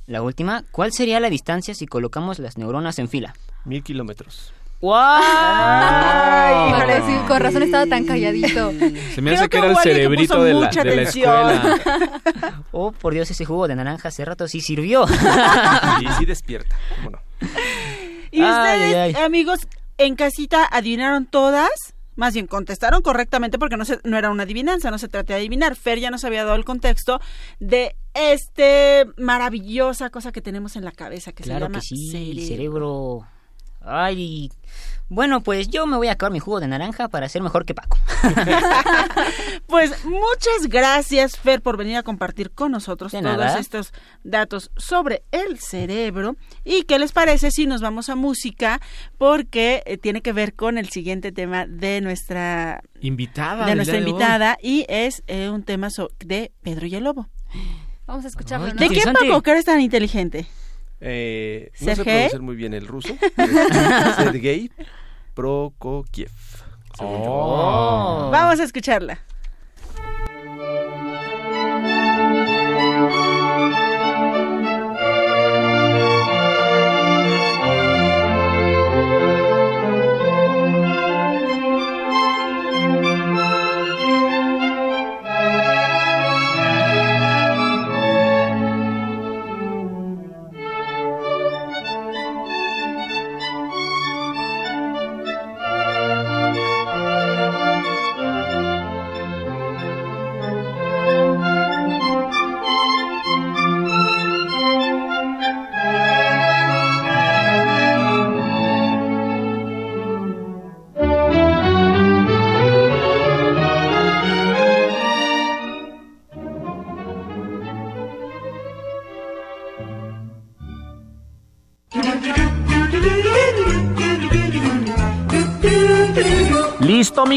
[0.07, 0.63] la última.
[0.71, 3.35] ¿Cuál sería la distancia si colocamos las neuronas en fila?
[3.65, 4.53] Mil kilómetros.
[4.87, 7.01] Ay, Paco, híjole.
[7.07, 8.71] sí, con razón estaba tan calladito.
[9.13, 11.01] Se me Creo hace que que era el cerebrito puso de la, mucha de la
[11.01, 11.49] atención.
[11.51, 12.21] escuela.
[12.77, 15.05] Oh, por Dios, ese jugo de naranja hace rato sí sirvió.
[16.01, 16.75] Y sí despierta.
[16.97, 17.19] ¿Cómo no?
[18.31, 19.23] Y Ay, ustedes, ay, ay.
[19.23, 19.61] amigos,
[19.97, 21.95] en casita adivinaron todas.
[22.15, 25.39] Más bien, contestaron correctamente porque no, se, no era una adivinanza, no se trata de
[25.39, 25.75] adivinar.
[25.75, 27.19] Fer ya nos había dado el contexto
[27.59, 32.47] de este maravillosa cosa que tenemos en la cabeza que se llama que sí, cerebro.
[32.47, 33.27] cerebro.
[33.81, 34.49] Ay.
[35.07, 37.73] Bueno, pues yo me voy a acabar mi jugo de naranja para ser mejor que
[37.75, 37.97] Paco.
[39.67, 43.59] Pues muchas gracias, Fer, por venir a compartir con nosotros De todos nada.
[43.59, 46.35] estos datos sobre el cerebro.
[46.63, 48.79] ¿Y qué les parece si nos vamos a música?
[49.17, 53.65] Porque eh, tiene que ver con el siguiente tema de nuestra, Invitada.
[53.65, 54.03] de nuestra hoy.
[54.07, 57.27] invitada y es eh, un tema so- de Pedro y el Lobo.
[58.05, 58.67] Vamos a escucharlo.
[58.67, 59.27] ¿De quién, Interesante.
[59.27, 59.41] Paco?
[59.41, 60.45] que eres tan inteligente?
[61.01, 63.15] Eh, no sé pronunciar muy bien el ruso.
[64.17, 64.71] Sergei
[65.33, 66.31] Prokofiev.
[66.99, 68.29] Oh.
[68.31, 69.19] Vamos a escucharla.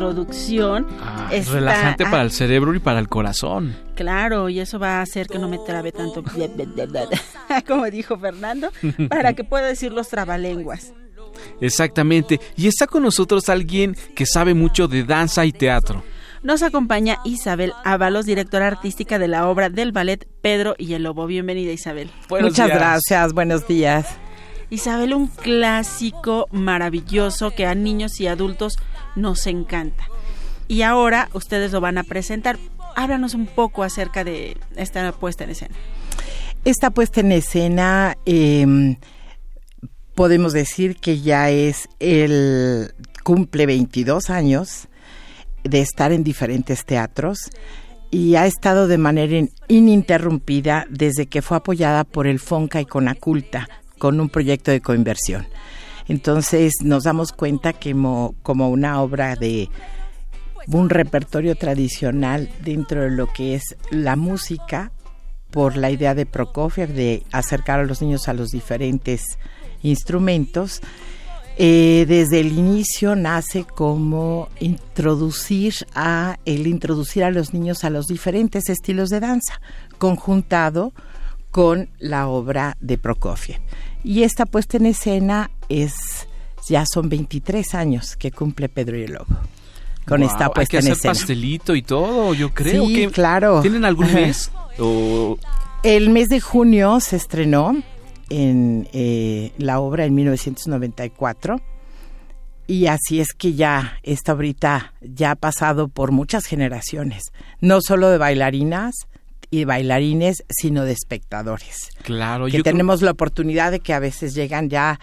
[0.00, 0.86] Introducción.
[1.00, 3.76] Ah, está- relajante ah, para el cerebro y para el corazón.
[3.94, 6.24] Claro, y eso va a hacer que no me trabe tanto,
[7.66, 8.70] como dijo Fernando,
[9.08, 10.92] para que pueda decir los trabalenguas.
[11.60, 12.40] Exactamente.
[12.56, 16.02] Y está con nosotros alguien que sabe mucho de danza y teatro.
[16.42, 21.26] Nos acompaña Isabel Ábalos, directora artística de la obra del ballet Pedro y el Lobo.
[21.26, 22.10] Bienvenida, Isabel.
[22.30, 22.78] Buenos Muchas días.
[22.78, 24.06] gracias, buenos días.
[24.70, 28.74] Isabel, un clásico maravilloso que a niños y adultos
[29.16, 30.04] nos encanta.
[30.68, 32.58] Y ahora ustedes lo van a presentar.
[32.96, 35.74] Háblanos un poco acerca de esta puesta en escena.
[36.64, 38.96] Esta puesta en escena, eh,
[40.14, 42.92] podemos decir que ya es el
[43.24, 44.88] cumple 22 años
[45.64, 47.50] de estar en diferentes teatros
[48.10, 52.86] y ha estado de manera in- ininterrumpida desde que fue apoyada por el FONCA y
[52.86, 53.68] Conaculta
[54.00, 55.46] con un proyecto de coinversión.
[56.08, 59.68] Entonces nos damos cuenta que mo- como una obra de
[60.66, 64.90] un repertorio tradicional dentro de lo que es la música,
[65.52, 69.22] por la idea de Prokofiev de acercar a los niños a los diferentes
[69.82, 70.80] instrumentos.
[71.58, 78.06] Eh, desde el inicio nace como introducir a el introducir a los niños a los
[78.06, 79.60] diferentes estilos de danza,
[79.98, 80.92] conjuntado
[81.50, 83.60] con la obra de Prokofiev.
[84.04, 86.26] Y esta puesta en escena es
[86.68, 89.36] ya son 23 años que cumple Pedro y el Lobo
[90.06, 91.14] con esta Hay puesta que en hacer escena.
[91.14, 92.86] pastelito y todo, yo creo.
[92.86, 93.60] Sí, que claro.
[93.60, 94.50] ¿Tienen algún mes?
[94.78, 95.38] o
[95.82, 97.76] El mes de junio se estrenó
[98.28, 101.60] en eh, la obra en 1994
[102.66, 108.08] Y así es que ya esta obrita ya ha pasado por muchas generaciones, no solo
[108.08, 108.94] de bailarinas
[109.50, 111.88] y bailarines, sino de espectadores.
[112.02, 115.00] Claro, que yo creo- tenemos la oportunidad de que a veces llegan ya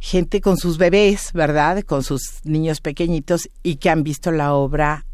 [0.00, 1.82] gente con sus bebés, ¿verdad?
[1.84, 5.06] Con sus niños pequeñitos y que han visto la obra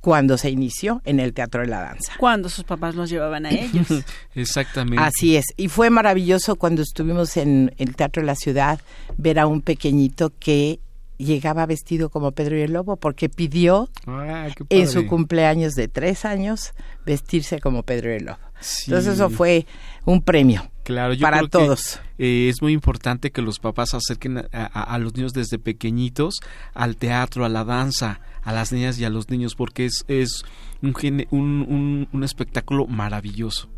[0.00, 2.14] cuando se inició en el Teatro de la Danza.
[2.18, 3.86] Cuando sus papás los llevaban a ellos.
[4.34, 5.02] Exactamente.
[5.02, 5.44] Así es.
[5.58, 8.80] Y fue maravilloso cuando estuvimos en el Teatro de la Ciudad
[9.18, 10.80] ver a un pequeñito que
[11.24, 16.24] llegaba vestido como Pedro y el Lobo porque pidió Ah, en su cumpleaños de tres
[16.24, 16.72] años
[17.04, 18.38] vestirse como Pedro y el Lobo.
[18.60, 18.90] Sí.
[18.90, 19.66] Entonces eso fue
[20.04, 22.00] un premio Claro, yo para creo que, todos.
[22.18, 26.36] eh, es muy importante que los papás acerquen a, a- a los niños desde pequeñitos
[26.74, 30.42] al teatro, a la danza, a las niñas y a los niños, porque es, es
[30.82, 30.94] un,
[31.30, 33.68] un- un espectáculo maravilloso.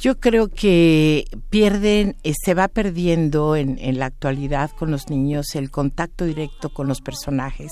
[0.00, 5.54] Yo creo que pierden, eh, se va perdiendo en, en la actualidad con los niños
[5.54, 7.70] el contacto directo con los personajes.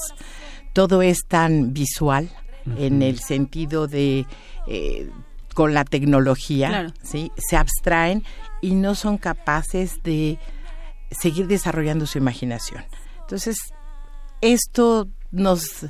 [0.72, 2.30] Todo es tan visual
[2.78, 4.26] en el sentido de
[4.68, 5.09] eh,
[5.57, 6.92] con la tecnología, Claro.
[7.02, 7.32] ¿sí?
[7.38, 8.22] se abstraen
[8.61, 10.38] y no son capaces de
[11.11, 12.84] seguir desarrollando su imaginación.
[13.22, 13.57] Entonces,
[14.42, 15.86] esto nos,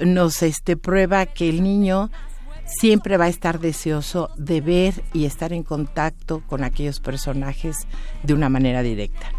[0.00, 2.10] nos este, prueba que el niño
[2.64, 7.86] siempre va a estar deseoso de ver y estar en contacto con aquellos personajes
[8.22, 9.30] de una manera directa.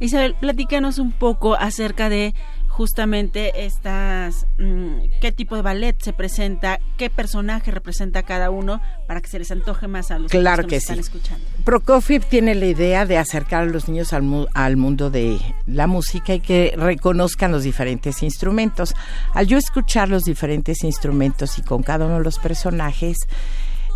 [0.00, 2.34] Isabel, platícanos un poco acerca de
[2.80, 9.20] justamente estas, mm, qué tipo de ballet se presenta, qué personaje representa cada uno para
[9.20, 11.44] que se les antoje más a los Claro niños que están escuchando.
[11.62, 15.86] Prokofiev tiene la idea de acercar a los niños al, mu- al mundo de la
[15.86, 18.94] música y que reconozcan los diferentes instrumentos.
[19.34, 23.18] Al yo escuchar los diferentes instrumentos y con cada uno de los personajes,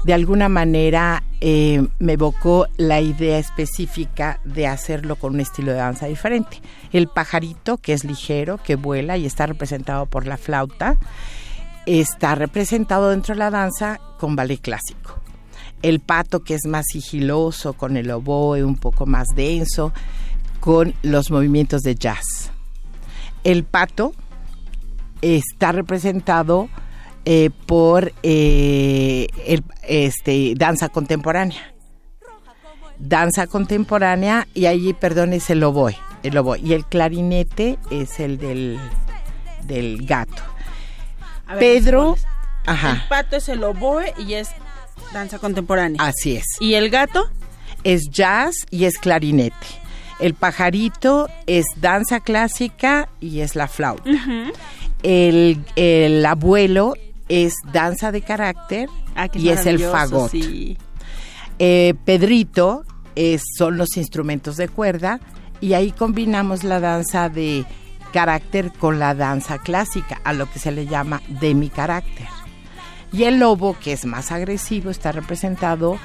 [0.05, 5.79] de alguna manera eh, me evocó la idea específica de hacerlo con un estilo de
[5.79, 6.61] danza diferente.
[6.93, 10.99] El pajarito, que es ligero, que vuela y está representado por la flauta,
[11.87, 15.21] está representado dentro de la danza con ballet clásico.
[15.81, 19.93] El pato, que es más sigiloso, con el oboe un poco más denso,
[20.61, 22.51] con los movimientos de jazz.
[23.43, 24.15] El pato
[25.23, 26.69] está representado
[27.25, 31.73] eh, por eh, el- este, danza contemporánea.
[32.99, 36.59] Danza contemporánea y allí, perdón, es el oboe, el oboe.
[36.61, 38.79] Y el clarinete es el del,
[39.65, 40.43] del gato.
[41.49, 42.17] Ver, Pedro,
[42.67, 44.51] ajá, El pato es el oboe y es
[45.13, 46.01] danza contemporánea.
[46.03, 46.45] así es.
[46.61, 47.29] ¿Y el gato?
[47.83, 49.55] es jazz y es clarinete.
[50.21, 54.09] El pajarito es danza clásica y es la flauta.
[55.03, 56.95] el, el abuelo
[57.29, 60.31] es danza de carácter Ah, y es el fagot.
[60.31, 60.77] sí.
[61.59, 65.21] Eh, Pedrito es, son los instrumentos de cuerda
[65.61, 67.65] y ahí combinamos la danza de
[68.13, 72.27] carácter con la danza clásica, a lo que se le llama demi-carácter.
[73.13, 75.99] Y el lobo, que es más agresivo, está representado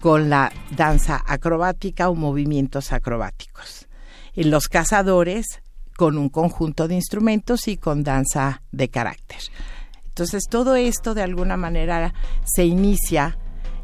[0.00, 3.86] con la danza acrobática o movimientos acrobáticos.
[4.34, 5.60] Y los cazadores
[5.96, 9.38] con un conjunto de instrumentos y con danza de carácter.
[10.14, 13.36] Entonces todo esto de alguna manera se inicia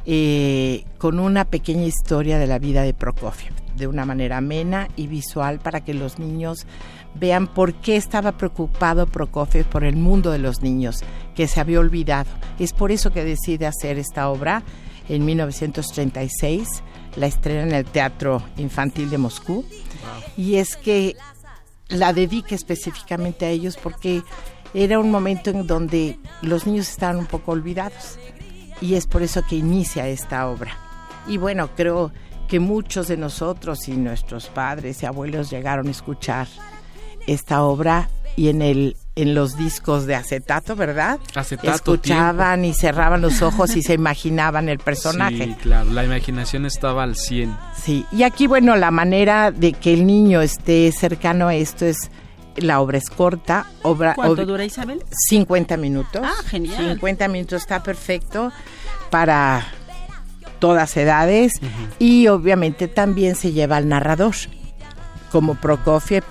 [0.07, 5.09] eh, con una pequeña historia de la vida de Prokofiev, de una manera amena y
[5.09, 6.68] visual para que los niños
[7.16, 11.01] vean por qué estaba preocupado Prokofiev por el mundo de los niños,
[11.35, 12.31] que se había olvidado.
[12.61, 14.62] Es por eso que decide hacer esta obra
[15.09, 16.68] en 1936,
[17.16, 19.64] la estrena en el Teatro Infantil de Moscú,
[20.37, 21.16] y es que
[21.89, 24.22] la dedica específicamente a ellos porque
[24.74, 28.18] era un momento en donde los niños estaban un poco olvidados
[28.80, 30.76] y es por eso que inicia esta obra.
[31.26, 32.12] Y bueno, creo
[32.48, 36.48] que muchos de nosotros y nuestros padres y abuelos llegaron a escuchar
[37.26, 41.18] esta obra y en el en los discos de acetato, ¿verdad?
[41.34, 45.44] Acetato, Escuchaban y cerraban los ojos y se imaginaban el personaje.
[45.44, 47.54] Sí, claro, la imaginación estaba al 100.
[47.76, 52.10] Sí, y aquí, bueno, la manera de que el niño esté cercano a esto es,
[52.62, 54.14] la obra es corta, obra...
[54.14, 55.02] ¿Cuánto ob- dura Isabel?
[55.11, 56.22] 50 minutos.
[56.24, 56.94] Ah, genial.
[56.94, 58.52] 50 minutos está perfecto
[59.11, 59.66] para
[60.58, 61.54] todas edades
[61.98, 64.34] y obviamente también se lleva al narrador.
[65.32, 66.24] Como Prokofiev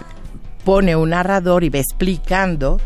[0.63, 2.79] pone un narrador y va explicando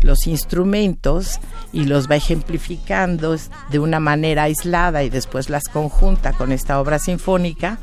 [0.00, 1.38] los instrumentos
[1.72, 3.36] y los va ejemplificando
[3.70, 7.78] de una manera aislada y después las conjunta con esta obra sinfónica,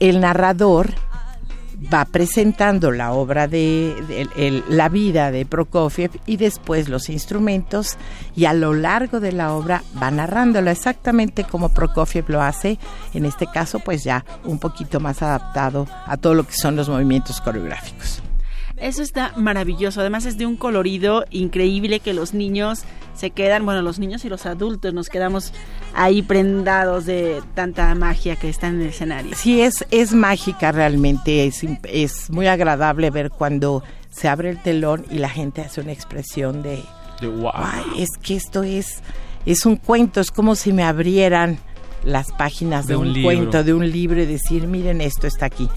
[0.00, 0.92] el narrador
[1.92, 7.96] va presentando la obra de, el- la vida de Prokofiev y después los instrumentos
[8.34, 12.78] y a lo largo de la obra va narrándola exactamente como Prokofiev lo hace,
[13.14, 16.88] en este caso pues ya un poquito más adaptado a todo lo que son los
[16.88, 18.22] movimientos coreográficos.
[18.78, 20.00] Eso está maravilloso.
[20.00, 24.28] Además es de un colorido increíble que los niños se quedan, bueno, los niños y
[24.28, 25.52] los adultos nos quedamos
[25.94, 29.32] ahí prendados de tanta magia que está en el escenario.
[29.34, 34.62] Sí, es, es mágica realmente, es, im- es muy agradable ver cuando se abre el
[34.62, 36.82] telón y la gente hace una expresión de,
[37.22, 37.52] De wow.
[37.54, 38.98] "Ay, es que esto es,
[39.46, 41.58] es un cuento, es como si me abrieran
[42.04, 45.46] las páginas de, De un un, cuento, de un libro y decir, miren, esto está
[45.46, 45.68] aquí.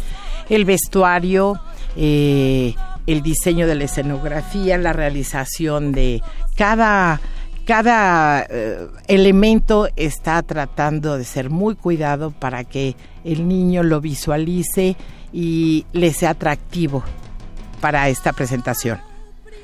[0.50, 1.60] El vestuario,
[1.96, 2.76] eh,
[3.12, 6.22] el diseño de la escenografía, la realización de
[6.56, 7.20] cada,
[7.66, 14.96] cada eh, elemento está tratando de ser muy cuidado para que el niño lo visualice
[15.34, 17.04] y le sea atractivo
[17.82, 19.00] para esta presentación.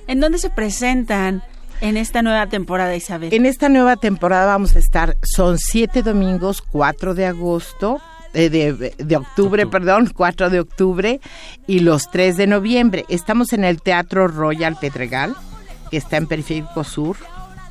[0.07, 1.43] ¿En dónde se presentan
[1.81, 3.31] en esta nueva temporada, Isabel?
[3.31, 8.01] En esta nueva temporada vamos a estar, son siete domingos, 4 de agosto,
[8.35, 11.19] eh, de, de octubre, perdón, 4 de octubre
[11.67, 13.05] y los 3 de noviembre.
[13.09, 15.35] Estamos en el Teatro Royal Pedregal,
[15.89, 17.17] que está en Periférico Sur,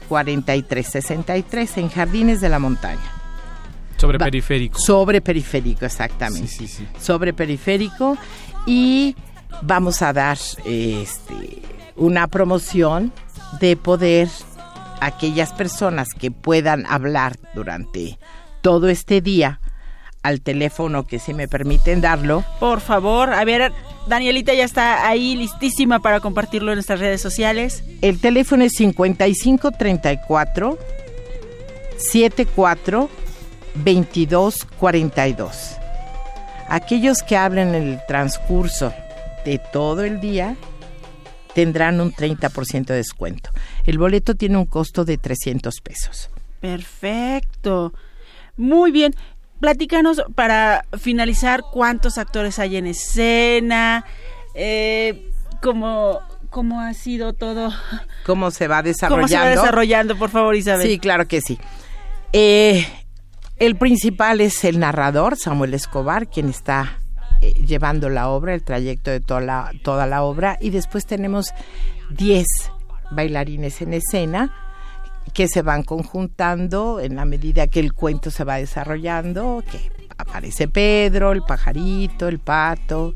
[0.08, 3.00] 4363, en Jardines de la Montaña.
[3.96, 4.78] Sobre Va- periférico.
[4.78, 6.48] Sobre periférico, exactamente.
[6.48, 6.88] Sí, sí, sí.
[7.00, 8.16] Sobre periférico
[8.66, 9.14] y
[9.62, 11.62] vamos a dar este,
[11.96, 13.12] una promoción
[13.60, 14.28] de poder
[15.00, 18.18] aquellas personas que puedan hablar durante
[18.62, 19.60] todo este día
[20.24, 22.42] al teléfono que si me permiten darlo.
[22.58, 23.70] Por favor, a ver,
[24.08, 27.84] Danielita ya está ahí listísima para compartirlo en nuestras redes sociales.
[28.00, 30.78] El teléfono es 5534
[31.98, 33.10] 74
[33.74, 35.76] 22 42.
[36.68, 38.94] Aquellos que hablen en el transcurso
[39.44, 40.56] de todo el día
[41.54, 43.50] tendrán un 30% de descuento.
[43.84, 46.30] El boleto tiene un costo de 300 pesos.
[46.60, 47.92] Perfecto.
[48.56, 49.14] Muy bien.
[49.60, 54.04] Platícanos para finalizar cuántos actores hay en escena,
[54.54, 55.30] eh,
[55.62, 57.72] cómo, cómo ha sido todo,
[58.26, 59.26] ¿Cómo se va desarrollando?
[59.26, 60.86] cómo se va desarrollando, por favor, Isabel.
[60.86, 61.58] Sí, claro que sí.
[62.32, 62.86] Eh,
[63.58, 66.98] el principal es el narrador, Samuel Escobar, quien está
[67.40, 70.58] eh, llevando la obra, el trayecto de toda la, toda la obra.
[70.60, 71.54] Y después tenemos
[72.10, 72.44] 10
[73.12, 74.63] bailarines en escena
[75.32, 80.68] que se van conjuntando en la medida que el cuento se va desarrollando, que aparece
[80.68, 83.14] Pedro, el pajarito, el pato,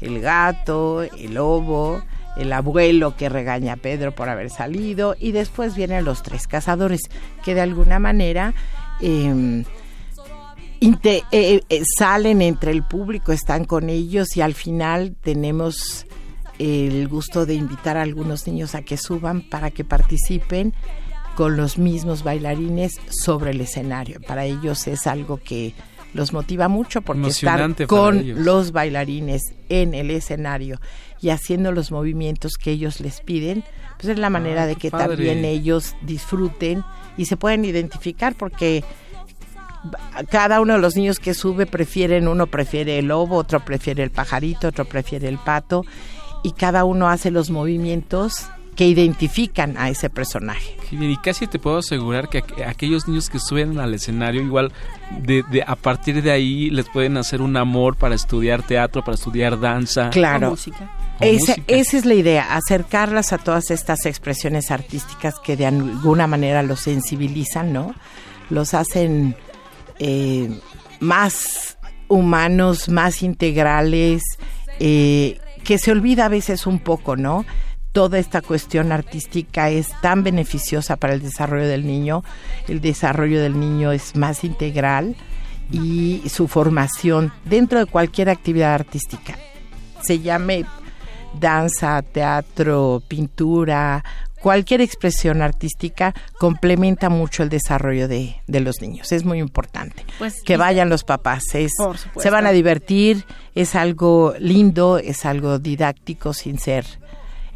[0.00, 2.02] el gato, el lobo,
[2.36, 7.00] el abuelo que regaña a Pedro por haber salido y después vienen los tres cazadores
[7.42, 8.52] que de alguna manera
[9.00, 9.64] eh,
[10.80, 16.06] inte- eh, eh, salen entre el público, están con ellos y al final tenemos
[16.58, 20.74] el gusto de invitar a algunos niños a que suban para que participen
[21.36, 24.20] con los mismos bailarines sobre el escenario.
[24.26, 25.74] Para ellos es algo que
[26.14, 28.38] los motiva mucho porque estar con ellos.
[28.38, 30.80] los bailarines en el escenario
[31.20, 33.62] y haciendo los movimientos que ellos les piden,
[33.98, 35.08] pues es la manera Ah, de qué que padre.
[35.08, 36.82] también ellos disfruten
[37.18, 38.82] y se pueden identificar porque
[40.30, 44.10] cada uno de los niños que sube prefieren, uno prefiere el lobo, otro prefiere el
[44.10, 45.84] pajarito, otro prefiere el pato
[46.42, 48.46] y cada uno hace los movimientos
[48.76, 50.76] que identifican a ese personaje.
[50.92, 54.70] Y casi te puedo asegurar que aqu- aquellos niños que suben al escenario, igual
[55.22, 59.14] de, de- a partir de ahí les pueden hacer un amor para estudiar teatro, para
[59.16, 60.10] estudiar danza.
[60.10, 60.50] Claro.
[60.50, 61.62] O Esa, música.
[61.66, 66.80] esa es la idea, acercarlas a todas estas expresiones artísticas que de alguna manera los
[66.80, 67.94] sensibilizan, ¿no?
[68.50, 69.34] Los hacen
[69.98, 70.50] eh,
[71.00, 74.22] más humanos, más integrales,
[74.78, 77.44] eh, que se olvida a veces un poco, ¿no?
[77.96, 82.24] Toda esta cuestión artística es tan beneficiosa para el desarrollo del niño,
[82.68, 85.16] el desarrollo del niño es más integral
[85.72, 89.38] y su formación dentro de cualquier actividad artística
[90.02, 90.66] se llame
[91.40, 94.04] danza, teatro, pintura,
[94.40, 99.10] cualquier expresión artística complementa mucho el desarrollo de, de los niños.
[99.10, 100.04] Es muy importante.
[100.18, 101.44] Pues, que vayan los papás.
[101.54, 101.72] Es,
[102.18, 103.24] se van a divertir,
[103.54, 106.84] es algo lindo, es algo didáctico sin ser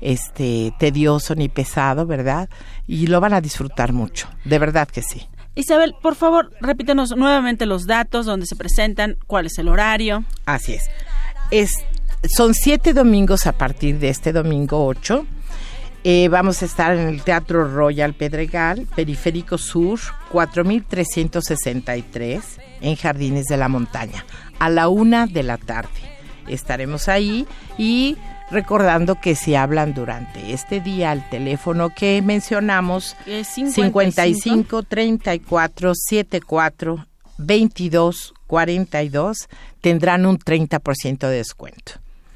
[0.01, 2.49] este tedioso ni pesado, ¿verdad?
[2.87, 5.27] Y lo van a disfrutar mucho, de verdad que sí.
[5.55, 10.25] Isabel, por favor, repítenos nuevamente los datos, dónde se presentan, cuál es el horario.
[10.47, 10.89] Así es.
[11.51, 11.73] es
[12.29, 15.27] son siete domingos a partir de este domingo 8.
[16.05, 19.99] Eh, vamos a estar en el Teatro Royal Pedregal, Periférico Sur,
[20.31, 22.41] 4363,
[22.81, 24.25] en Jardines de la Montaña,
[24.59, 25.91] a la una de la tarde.
[26.47, 27.47] Estaremos ahí
[27.77, 28.17] y
[28.51, 37.07] recordando que si hablan durante este día al teléfono que mencionamos, Es 55 34 74
[37.39, 39.49] 22 42
[39.81, 41.93] tendrán un 30% de descuento.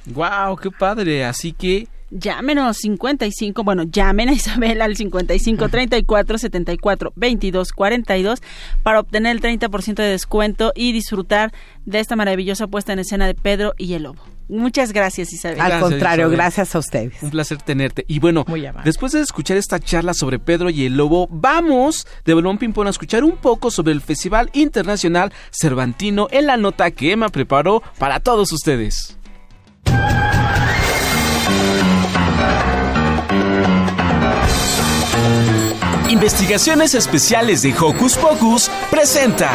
[0.06, 1.24] Wow, qué padre.
[1.24, 8.42] Así que Llámenos 55, bueno, llamen a Isabel al 55 34 74 22 42
[8.84, 11.52] para obtener el 30% de descuento y disfrutar
[11.86, 14.33] de esta maravillosa puesta en escena de Pedro y el Lobo.
[14.48, 15.60] Muchas gracias, Isabel.
[15.60, 16.36] Al Gracias, contrario, Isabel.
[16.36, 17.22] gracias a ustedes.
[17.22, 18.04] Un placer tenerte.
[18.08, 18.44] Y bueno,
[18.84, 22.90] después de escuchar esta charla sobre Pedro y el Lobo, vamos de Balón Pimpón a
[22.90, 28.20] escuchar un poco sobre el Festival Internacional Cervantino en la nota que Emma preparó para
[28.20, 29.16] todos ustedes.
[36.10, 39.50] Investigaciones Especiales de Hocus Pocus presenta.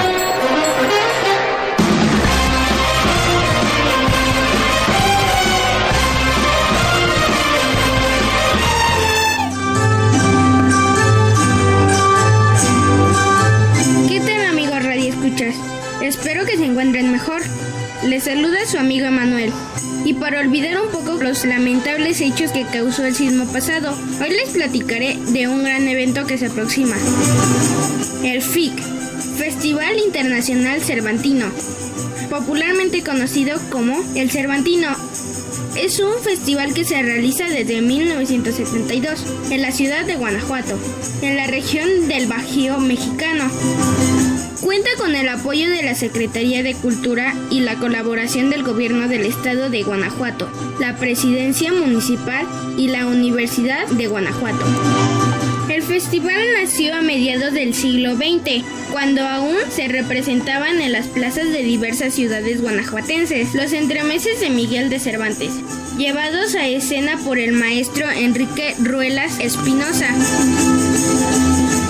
[16.79, 17.41] Encuentren mejor.
[18.05, 19.51] Les saluda su amigo Emanuel.
[20.05, 24.51] Y para olvidar un poco los lamentables hechos que causó el sismo pasado, hoy les
[24.51, 26.95] platicaré de un gran evento que se aproxima.
[28.23, 28.79] El FIC,
[29.37, 31.47] Festival Internacional Cervantino,
[32.29, 34.95] popularmente conocido como el Cervantino.
[35.75, 40.77] Es un festival que se realiza desde 1972 en la ciudad de Guanajuato,
[41.21, 43.49] en la región del Bajío mexicano.
[44.61, 49.25] Cuenta con el apoyo de la Secretaría de Cultura y la colaboración del Gobierno del
[49.25, 52.45] Estado de Guanajuato, la Presidencia Municipal
[52.77, 54.65] y la Universidad de Guanajuato.
[55.69, 61.51] El festival nació a mediados del siglo XX, cuando aún se representaban en las plazas
[61.51, 65.51] de diversas ciudades guanajuatenses los entremeses de Miguel de Cervantes,
[65.95, 70.07] llevados a escena por el maestro Enrique Ruelas Espinosa.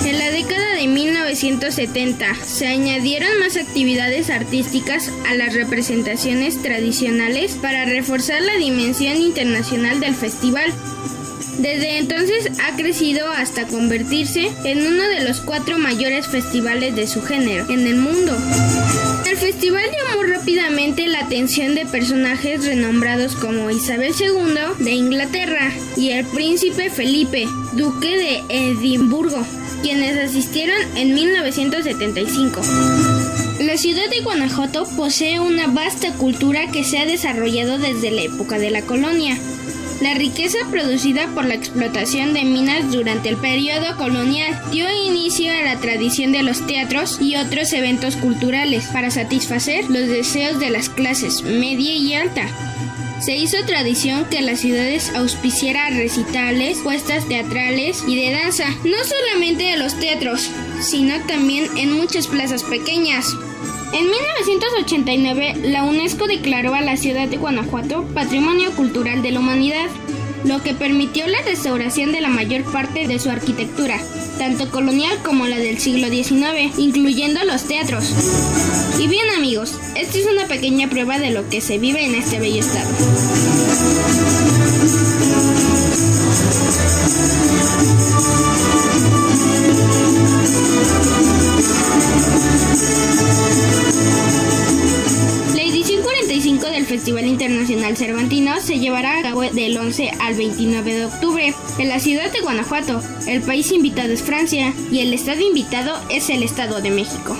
[0.05, 7.85] En la década de 1970 se añadieron más actividades artísticas a las representaciones tradicionales para
[7.85, 10.73] reforzar la dimensión internacional del festival.
[11.59, 17.21] Desde entonces ha crecido hasta convertirse en uno de los cuatro mayores festivales de su
[17.21, 18.33] género en el mundo.
[19.29, 26.11] El festival llamó rápidamente la atención de personajes renombrados como Isabel II de Inglaterra y
[26.11, 29.45] el príncipe Felipe, duque de Edimburgo,
[29.81, 32.61] quienes asistieron en 1975.
[33.59, 38.57] La ciudad de Guanajuato posee una vasta cultura que se ha desarrollado desde la época
[38.57, 39.37] de la colonia.
[40.01, 45.61] La riqueza producida por la explotación de minas durante el periodo colonial dio inicio a
[45.61, 50.87] la tradición de los teatros y otros eventos culturales para satisfacer los deseos de las
[50.87, 52.47] clases media y alta.
[53.21, 59.65] Se hizo tradición que las ciudades auspiciara recitales, puestas teatrales y de danza, no solamente
[59.65, 63.35] de los teatros, sino también en muchas plazas pequeñas.
[63.91, 69.87] En 1989, la UNESCO declaró a la ciudad de Guanajuato Patrimonio Cultural de la Humanidad,
[70.45, 73.99] lo que permitió la restauración de la mayor parte de su arquitectura,
[74.37, 78.13] tanto colonial como la del siglo XIX, incluyendo los teatros.
[78.99, 82.39] Y bien amigos, esta es una pequeña prueba de lo que se vive en este
[82.39, 82.89] bello estado.
[99.89, 103.01] 11 al 29 de octubre en la ciudad de Guanajuato.
[103.25, 107.35] El país invitado es Francia y el estado invitado es el Estado de México.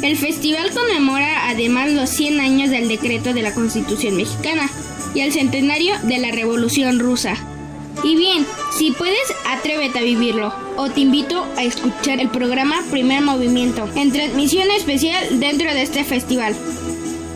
[0.00, 4.70] El festival conmemora además los 100 años del decreto de la Constitución mexicana
[5.12, 7.34] y el centenario de la Revolución rusa.
[8.04, 8.46] Y bien,
[8.78, 10.54] si puedes, atrévete a vivirlo.
[10.76, 16.04] O te invito a escuchar el programa Primer Movimiento en transmisión especial dentro de este
[16.04, 16.54] festival.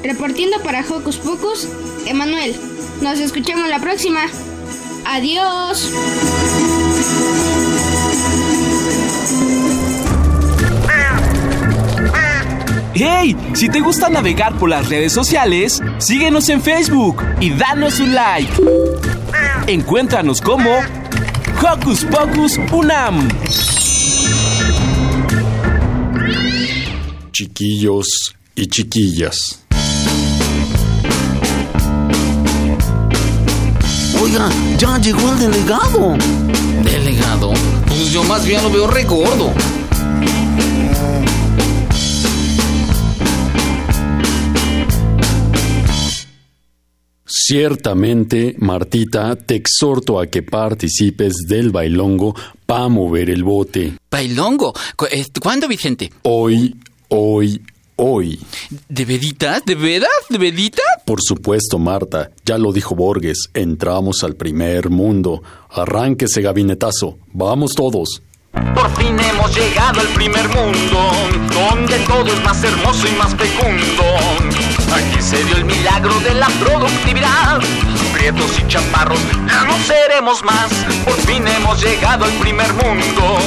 [0.04, 1.66] Reportiendo para Hocus Pocus,
[2.06, 2.54] Emanuel.
[3.00, 4.20] Nos escuchamos la próxima.
[5.04, 5.90] Adiós.
[12.94, 13.36] ¡Hey!
[13.54, 18.52] Si te gusta navegar por las redes sociales, síguenos en Facebook y danos un like.
[19.66, 20.70] Encuéntranos como
[21.60, 23.28] Hocus Pocus Unam.
[27.32, 29.61] Chiquillos y chiquillas.
[34.22, 34.48] Oiga,
[34.78, 36.16] ya llegó el delegado.
[36.84, 37.52] ¿Delegado?
[37.88, 39.52] Pues yo más bien lo veo re gordo.
[47.26, 53.94] Ciertamente, Martita, te exhorto a que participes del bailongo para mover el bote.
[54.08, 54.72] ¿Bailongo?
[55.10, 56.12] Eh, ¿Cuándo, Vicente?
[56.22, 56.76] Hoy,
[57.08, 57.60] hoy,
[57.96, 58.40] hoy.
[58.88, 59.64] ¿De veditas?
[59.64, 60.10] ¿De veras?
[60.28, 60.84] ¿De veditas?
[61.04, 65.42] Por supuesto, Marta, ya lo dijo Borges, entramos al primer mundo.
[65.70, 67.18] Arránquese, gabinetazo.
[67.32, 68.22] Vamos todos.
[68.74, 71.10] Por fin hemos llegado al primer mundo,
[71.52, 74.04] donde todo es más hermoso y más fecundo.
[74.94, 77.60] Aquí se dio el milagro de la productividad.
[78.12, 79.18] Prietos y chaparros,
[79.48, 80.70] ya no seremos más.
[81.04, 83.38] Por fin hemos llegado al primer mundo.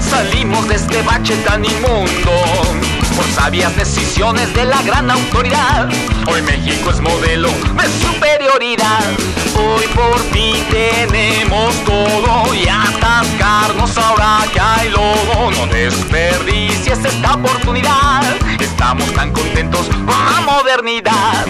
[0.00, 2.99] Salimos de este bache tan inmundo.
[3.16, 5.88] Por sabias decisiones de la gran autoridad.
[6.26, 9.10] Hoy México es modelo de superioridad.
[9.56, 15.50] Hoy por fin tenemos todo y atascarnos ahora que hay lodo.
[15.50, 18.22] No desperdicies esta oportunidad.
[18.58, 21.46] Estamos tan contentos con la modernidad.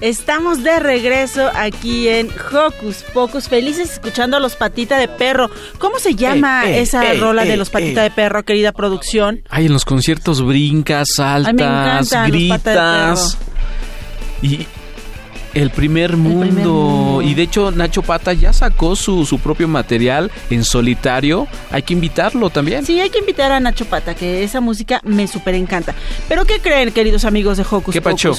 [0.00, 5.50] Estamos de regreso aquí en Hocus Pocus, felices escuchando a los Patita de Perro.
[5.78, 9.42] ¿Cómo se llama Ey, ey, esa ey, rola de los Patita de Perro, querida producción?
[9.48, 13.38] Ay, en los conciertos brincas, saltas, Ay, me encantan los Pata de gritas.
[14.40, 14.66] Y
[15.54, 16.46] el primer, mundo.
[16.46, 17.22] mundo.
[17.22, 21.46] Y de hecho, Nacho Pata ya sacó su, su propio material en solitario.
[21.70, 22.84] Hay que invitarlo también.
[22.84, 25.94] Sí, hay que invitar a Nacho Pata, que esa música me súper encanta.
[26.28, 28.32] Pero ¿qué creen, queridos amigos de Hocus ¿Qué pacho?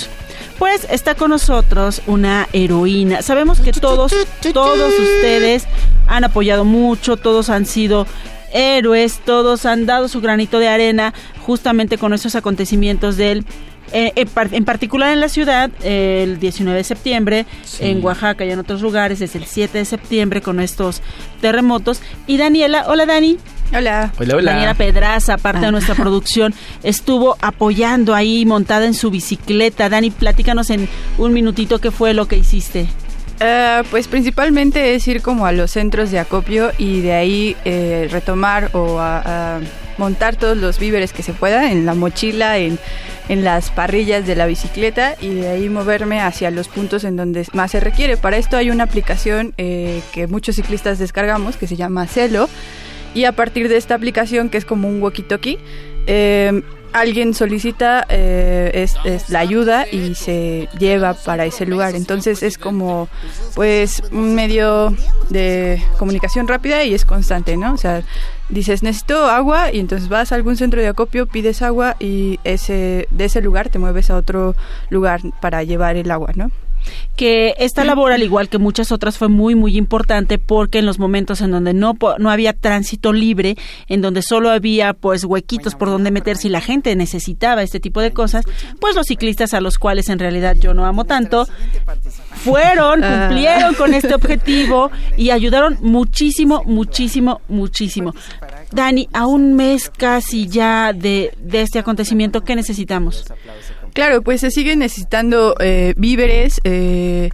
[0.58, 3.22] Pues está con nosotros una heroína.
[3.22, 4.14] Sabemos que todos,
[4.54, 5.66] todos ustedes
[6.08, 8.06] han apoyado mucho, todos han sido
[8.52, 11.14] héroes, todos han dado su granito de arena
[11.46, 13.46] justamente con esos acontecimientos del...
[13.92, 17.86] eh, en, par- en particular en la ciudad, eh, el 19 de septiembre, Sí.
[17.86, 21.02] en Oaxaca y en otros lugares, desde el 7 de septiembre con estos
[21.42, 22.02] terremotos.
[22.28, 23.38] Y Daniela, hola Dani.
[23.76, 24.12] Hola.
[24.20, 24.52] Hola, hola.
[24.54, 25.66] Daniela Pedraza, parte Ah.
[25.68, 29.90] de nuestra producción, estuvo apoyando ahí montada en su bicicleta.
[29.90, 30.88] Dani, platícanos en
[31.18, 32.88] un minutito qué fue lo que hiciste.
[33.42, 38.10] Eh, pues principalmente es ir como a los centros de acopio y de ahí eh,
[38.12, 39.60] retomar o a, a
[39.98, 42.78] montar todos los víveres que se pueda en la mochila, en,
[43.30, 47.46] en las parrillas de la bicicleta y de ahí moverme hacia los puntos en donde
[47.54, 48.18] más se requiere.
[48.18, 52.50] Para esto hay una aplicación eh, que muchos ciclistas descargamos que se llama Celo
[53.14, 55.60] y a partir de esta aplicación que es como un walkie-talkie,
[56.08, 56.62] eh,
[56.92, 61.96] alguien solicita eh, es, la ayuda y se lleva para ese lugar.
[61.96, 63.10] Entonces es como
[63.56, 64.96] pues un medio
[65.30, 67.74] de comunicación rápida y es constante, ¿no?
[67.74, 68.04] O sea,
[68.50, 73.08] dices necesito agua y entonces vas a algún centro de acopio, pides agua y ese
[73.12, 74.56] de ese lugar te mueves a otro
[74.90, 76.52] lugar para llevar el agua, ¿no?
[77.16, 81.00] Que esta labor, al igual que muchas otras, fue muy, muy importante porque en los
[81.00, 83.58] momentos en donde no, no había tránsito libre,
[83.88, 88.02] en donde solo había pues huequitos por donde meterse y la gente necesitaba este tipo
[88.02, 88.46] de cosas,
[88.80, 91.48] pues los ciclistas a los cuales en realidad yo no amo tanto,
[92.34, 93.28] fueron, Ah.
[93.28, 98.14] cumplieron con este objetivo y ayudaron muchísimo, muchísimo, muchísimo.
[98.72, 103.26] Dani, a un mes casi ya de, de este acontecimiento, ¿qué necesitamos?
[103.94, 107.30] Claro, pues se siguen necesitando eh, víveres, eh,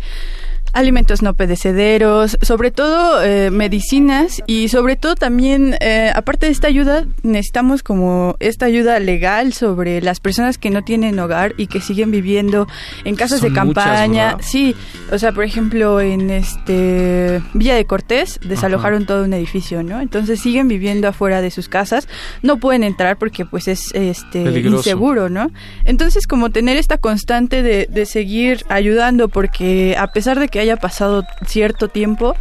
[0.75, 6.67] alimentos no perecederos, sobre todo eh, medicinas y sobre todo también, eh, aparte de esta
[6.67, 11.79] ayuda, necesitamos como esta ayuda legal sobre las personas que no tienen hogar y que
[11.79, 12.67] siguen viviendo
[13.05, 14.37] en casas Son de campaña.
[14.41, 14.75] sí,
[15.11, 20.01] o sea, por ejemplo, en este Villa de Cortés desalojaron todo un edificio, ¿no?
[20.01, 22.09] Entonces siguen viviendo afuera de sus casas,
[22.41, 24.77] no pueden entrar porque pues es este Peligroso.
[24.79, 25.51] inseguro, ¿no?
[25.85, 30.77] Entonces, como tener esta constante de, de seguir ayudando, porque a pesar de que haya
[30.77, 32.35] pasado cierto tiempo,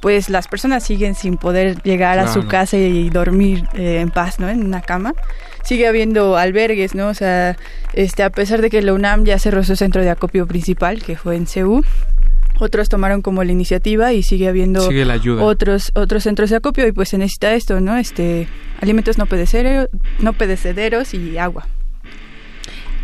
[0.00, 2.48] pues las personas siguen sin poder llegar a su Claro.
[2.48, 4.48] casa y dormir eh, en paz, ¿no?
[4.48, 5.14] En una cama.
[5.62, 7.08] Sigue habiendo albergues, ¿no?
[7.08, 7.56] O sea,
[7.94, 11.16] este, a pesar de que la UNAM ya cerró su centro de acopio principal, que
[11.16, 11.82] fue en CEU,
[12.60, 15.42] otros tomaron como la iniciativa y sigue habiendo Sigue la ayuda.
[15.42, 17.96] otros otros centros de acopio y pues se necesita esto, ¿no?
[17.96, 18.46] Este,
[18.82, 19.88] alimentos no perecederos,
[20.20, 21.66] no perecederos y agua.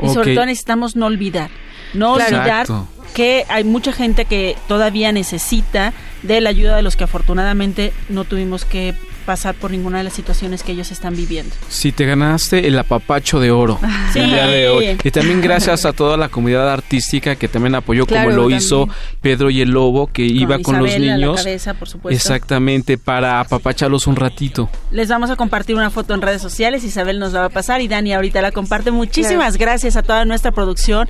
[0.03, 1.51] Y sobre todo necesitamos no olvidar.
[1.94, 2.36] No Claro.
[2.36, 2.86] olvidar Exacto.
[3.14, 5.92] que hay mucha gente que todavía necesita
[6.22, 8.94] de la ayuda de los que afortunadamente no tuvimos que
[9.31, 11.55] pasar por ninguna de las situaciones que ellos están viviendo.
[11.68, 13.78] Si te ganaste el apapacho de oro
[14.12, 14.18] Sí.
[14.18, 14.99] el día de hoy.
[15.05, 18.59] Y también gracias a toda la comunidad artística que también apoyó Claro, como lo también.
[18.59, 18.89] hizo
[19.20, 21.37] Pedro y el Lobo, que iba con los Isabel a la niños.
[21.37, 22.16] cabeza, por supuesto.
[22.16, 24.68] Exactamente, para apapacharlos un ratito.
[24.91, 27.81] Les vamos a compartir una foto en redes sociales, Isabel nos la va a pasar
[27.83, 28.91] y Dani ahorita la comparte.
[28.91, 31.09] Muchísimas gracias a toda nuestra producción,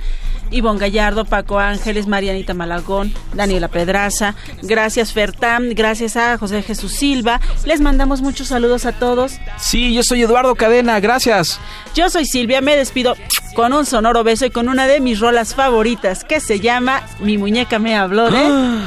[0.51, 7.39] Ivonne Gallardo, Paco Ángeles, Marianita Malagón, Daniela Pedraza, gracias Fertam, gracias a José Jesús Silva.
[7.65, 9.39] Les mandamos muchos saludos a todos.
[9.57, 11.57] Sí, yo soy Eduardo Cadena, gracias.
[11.95, 13.15] Yo soy Silvia, me despido
[13.55, 17.37] con un sonoro beso y con una de mis rolas favoritas que se llama Mi
[17.37, 18.81] muñeca me habló de...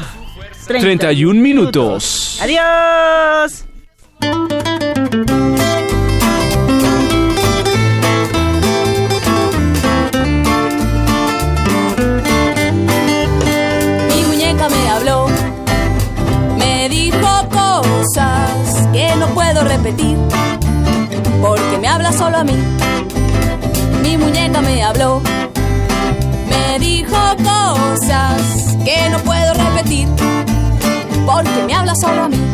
[0.66, 2.38] 31 minutos.
[2.42, 3.64] Adiós.
[21.42, 22.54] Porque me habla solo a mí.
[24.02, 25.20] Mi muñeca me habló,
[26.48, 30.08] me dijo cosas que no puedo repetir,
[31.26, 32.53] porque me habla solo a mí.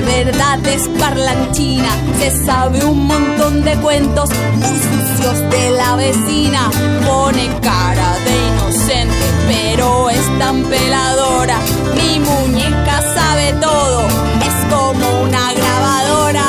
[0.00, 1.90] de verdad es parlanchina.
[2.18, 6.70] Se sabe un montón de cuentos muy sucios de la vecina.
[7.06, 11.58] Pone cara de inocente, pero es tan peladora.
[11.94, 14.06] Mi muñeca sabe todo,
[14.48, 16.44] es como una grabadora.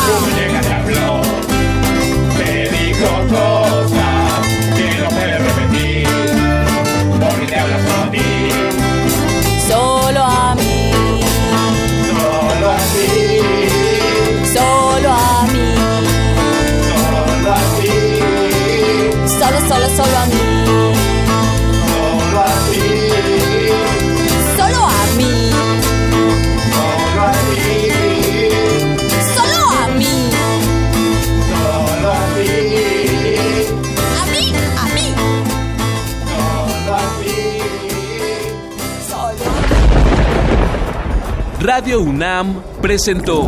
[2.37, 3.07] Me dijo
[20.01, 20.41] solo, a mí.
[21.87, 22.89] solo a ti,
[24.57, 25.33] Solo a mí,
[26.73, 27.69] solo a ti,
[29.35, 30.15] solo a mí,
[31.51, 31.77] a
[34.17, 34.45] a mí,
[34.77, 35.07] a mí,
[36.31, 37.39] solo a ti.
[39.07, 39.45] solo
[41.59, 42.47] Radio UNAM
[42.81, 43.47] presentó